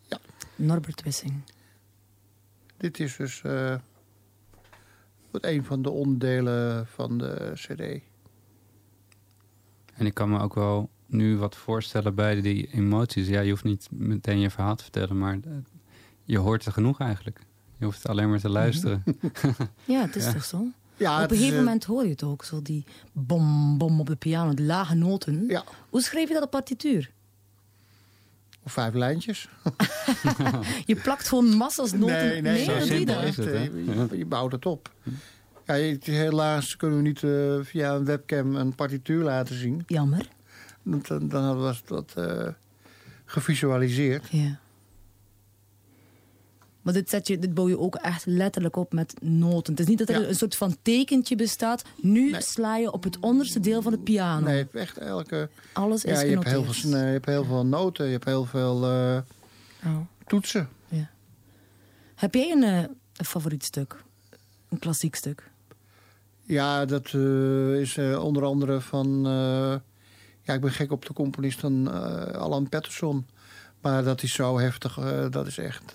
[0.08, 0.18] Ja.
[0.56, 1.42] Norbert Wissing.
[2.76, 3.74] Dit is dus uh,
[5.30, 8.02] een van de onderdelen van de cd.
[9.94, 13.28] En ik kan me ook wel nu wat voorstellen bij die emoties.
[13.28, 15.52] Ja, je hoeft niet meteen je verhaal te vertellen, maar eh,
[16.24, 17.40] je hoort er genoeg eigenlijk.
[17.78, 18.56] Je hoeft alleen maar te mhm.
[18.56, 19.04] luisteren.
[19.84, 20.66] ja, het is toch zo?
[20.96, 24.16] Ja, op een gegeven moment hoor je het ook, zo die bom, bom op de
[24.16, 25.46] piano, de lage noten.
[25.46, 25.64] Ja.
[25.90, 27.10] Hoe schreef je dat op partituur?
[28.64, 29.48] Of vijf lijntjes.
[30.86, 32.06] je plakt gewoon massas noten.
[32.06, 33.46] Nee, nee, nee is het.
[33.48, 34.94] Je, je, bouwt het op.
[35.66, 39.82] Ja, helaas kunnen we niet uh, via een webcam een partituur laten zien.
[39.86, 40.28] Jammer.
[40.82, 42.48] Dan, dan was dat uh,
[43.24, 44.28] gevisualiseerd.
[44.30, 44.60] Ja.
[46.82, 49.72] Maar dit, zet je, dit bouw je ook echt letterlijk op met noten.
[49.72, 51.82] Het is niet dat er een soort van tekentje bestaat.
[52.00, 54.46] Nu sla je op het onderste deel van de piano.
[54.46, 55.48] Nee, echt elke...
[55.72, 58.82] Alles is je hebt, heel veel, je hebt heel veel noten, je hebt heel veel
[58.84, 59.18] uh,
[59.84, 59.96] oh.
[60.26, 60.68] toetsen.
[60.88, 61.10] Ja.
[62.14, 62.78] Heb jij een, uh,
[63.16, 64.02] een, favoriet stuk?
[64.68, 65.50] Een klassiek stuk?
[66.42, 69.22] Ja, dat uh, is onder andere van...
[70.42, 71.92] ja, ik ben gek op de componist van
[72.34, 73.26] Alan Patterson.
[73.80, 74.94] Maar dat is zo heftig.
[75.30, 75.94] dat is echt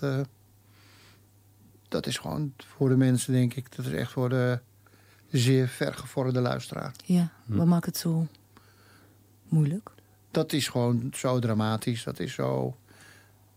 [1.88, 3.76] dat is gewoon voor de mensen, denk ik...
[3.76, 4.60] dat is echt voor de
[5.30, 6.92] zeer vergevorderde luisteraar.
[7.04, 7.56] Ja, hm.
[7.56, 8.26] wat maakt het zo
[9.48, 9.90] moeilijk?
[10.30, 12.04] Dat is gewoon zo dramatisch.
[12.04, 12.76] Dat is zo,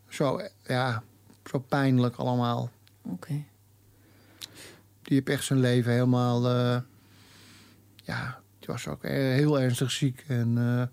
[0.08, 1.04] zo, ja,
[1.50, 2.70] zo pijnlijk allemaal.
[3.02, 3.44] Oké.
[5.02, 6.56] Die heeft echt zijn leven helemaal...
[6.56, 6.78] Uh,
[7.96, 10.24] ja, die was ook heel ernstig ziek.
[10.28, 10.84] En uh,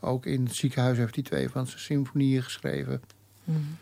[0.00, 3.02] ook in het ziekenhuis heeft hij twee van zijn symfonieën geschreven.
[3.44, 3.76] Mm.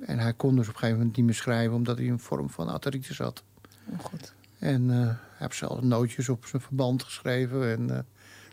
[0.00, 1.74] En hij kon dus op een gegeven moment niet meer schrijven...
[1.74, 3.42] omdat hij een vorm van artritis had.
[3.84, 4.34] Oh god.
[4.58, 7.70] En uh, hij heeft zelf nootjes op zijn verband geschreven.
[7.70, 7.98] En uh,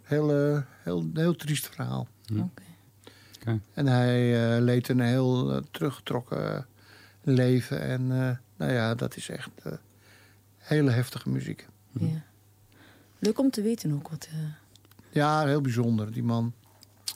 [0.03, 2.07] heel, uh, heel, heel triest verhaal.
[2.31, 3.59] Oké.
[3.73, 6.67] En hij leed een heel teruggetrokken
[7.21, 7.81] leven.
[7.81, 8.07] En
[8.57, 9.49] nou ja, dat is echt
[10.57, 11.67] hele heftige muziek.
[11.91, 12.23] Ja.
[13.19, 14.27] Leuk om te weten ook wat...
[15.09, 16.53] Ja, heel bijzonder, die man.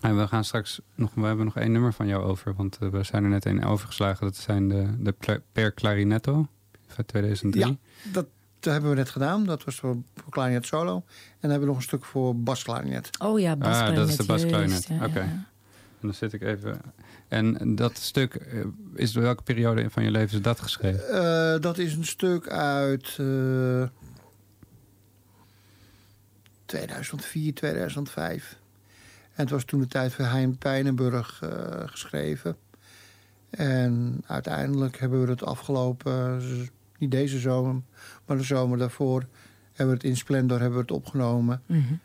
[0.02, 2.90] En we gaan straks nog, we hebben nog één nummer van jou over, want uh,
[2.90, 4.26] we zijn er net een overgeslagen.
[4.26, 6.48] Dat zijn de, de Per Clarinetto
[6.88, 7.66] van 2003.
[7.66, 7.76] Ja,
[8.12, 8.28] dat,
[8.60, 9.46] hebben we net gedaan.
[9.46, 10.96] Dat was voor, voor klarinet solo.
[10.96, 11.04] En
[11.40, 13.10] dan hebben we nog een stuk voor basklarinet.
[13.20, 13.92] Oh ja, basklarinet.
[13.92, 14.88] Ah, dat is de basklarinet.
[15.04, 15.20] Oké.
[15.20, 16.82] En dan zit ik even...
[17.28, 21.04] En dat stuk, eh, is door welke periode van je leven is dat geschreven?
[21.12, 23.18] Uh, dat is een stuk uit...
[23.20, 23.88] Uh,
[26.66, 28.58] 2004, 2005.
[29.38, 31.50] En het was toen de tijd voor Hein Pijnenburg uh,
[31.86, 32.58] geschreven.
[33.50, 36.42] En uiteindelijk hebben we het afgelopen,
[36.98, 37.82] niet deze zomer,
[38.26, 39.26] maar de zomer daarvoor...
[39.74, 41.62] hebben we het in Splendor hebben we het opgenomen.
[41.66, 42.00] Mm -hmm.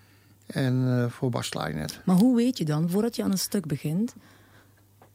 [0.46, 2.00] En uh, voor basklarinet.
[2.04, 4.14] Maar hoe weet je dan, voordat je aan een stuk begint...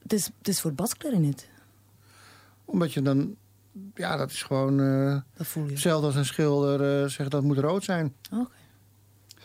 [0.01, 1.49] het is, het is voor basklarinet?
[2.65, 3.35] Omdat je dan...
[3.93, 4.79] Ja, dat is gewoon...
[4.79, 5.71] Uh, dat voel je.
[5.71, 8.13] Hetzelfde als een schilder zegt dat moet rood zijn.
[8.31, 8.55] Oké.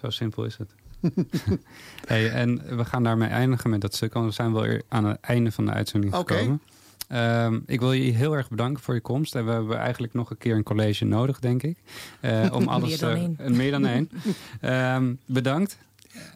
[0.01, 0.75] Zo simpel is het.
[2.07, 4.13] hey, en we gaan daarmee eindigen met dat stuk.
[4.13, 6.61] Want we zijn wel aan het einde van de uitzending gekomen.
[7.13, 9.35] Um, ik wil je heel erg bedanken voor je komst.
[9.35, 11.79] En we hebben eigenlijk nog een keer een college nodig, denk ik.
[12.21, 13.37] Uh, om alles, meer dan één.
[13.41, 14.11] Uh, meer dan één.
[14.97, 15.79] um, bedankt.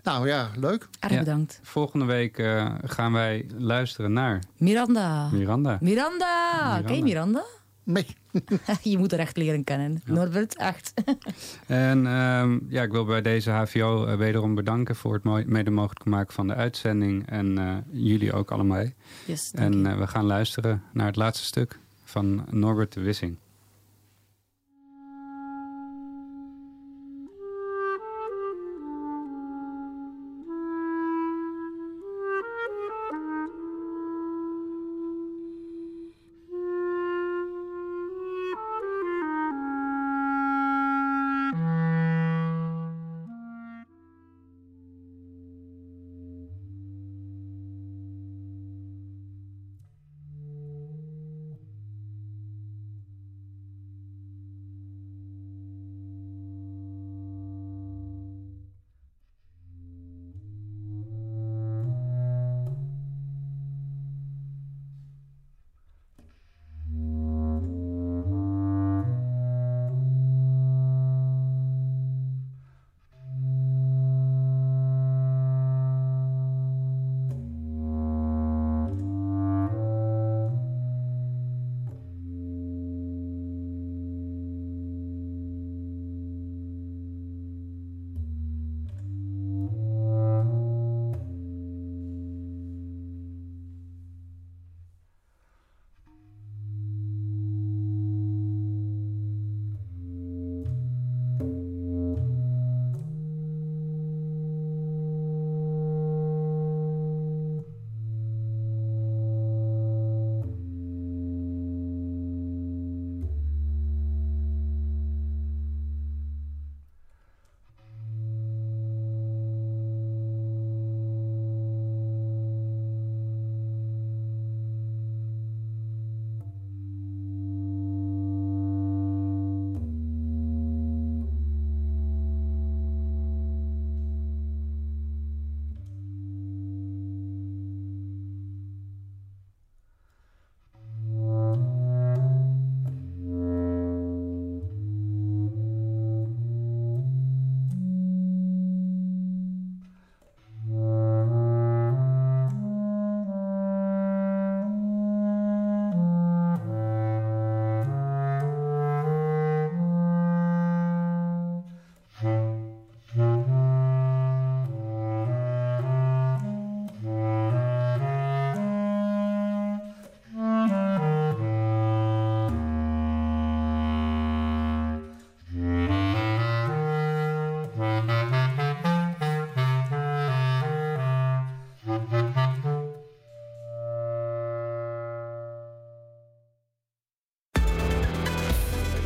[0.02, 0.88] Nou ja, leuk.
[1.00, 1.60] Erg ja, bedankt.
[1.62, 4.42] Volgende week uh, gaan wij luisteren naar...
[4.56, 5.28] Miranda.
[5.32, 5.78] Miranda.
[5.80, 5.80] Miranda.
[5.80, 6.82] Miranda.
[6.86, 7.44] Ken je Miranda?
[7.86, 8.06] Nee.
[8.82, 10.02] je moet er echt leren kennen.
[10.04, 10.94] Norbert, echt.
[11.66, 16.04] en um, ja, ik wil bij deze HVO uh, wederom bedanken voor het mede mogelijk
[16.04, 17.28] maken van de uitzending.
[17.28, 18.84] En uh, jullie ook allemaal.
[19.26, 23.38] Yes, en uh, we gaan luisteren naar het laatste stuk van Norbert de Wissing.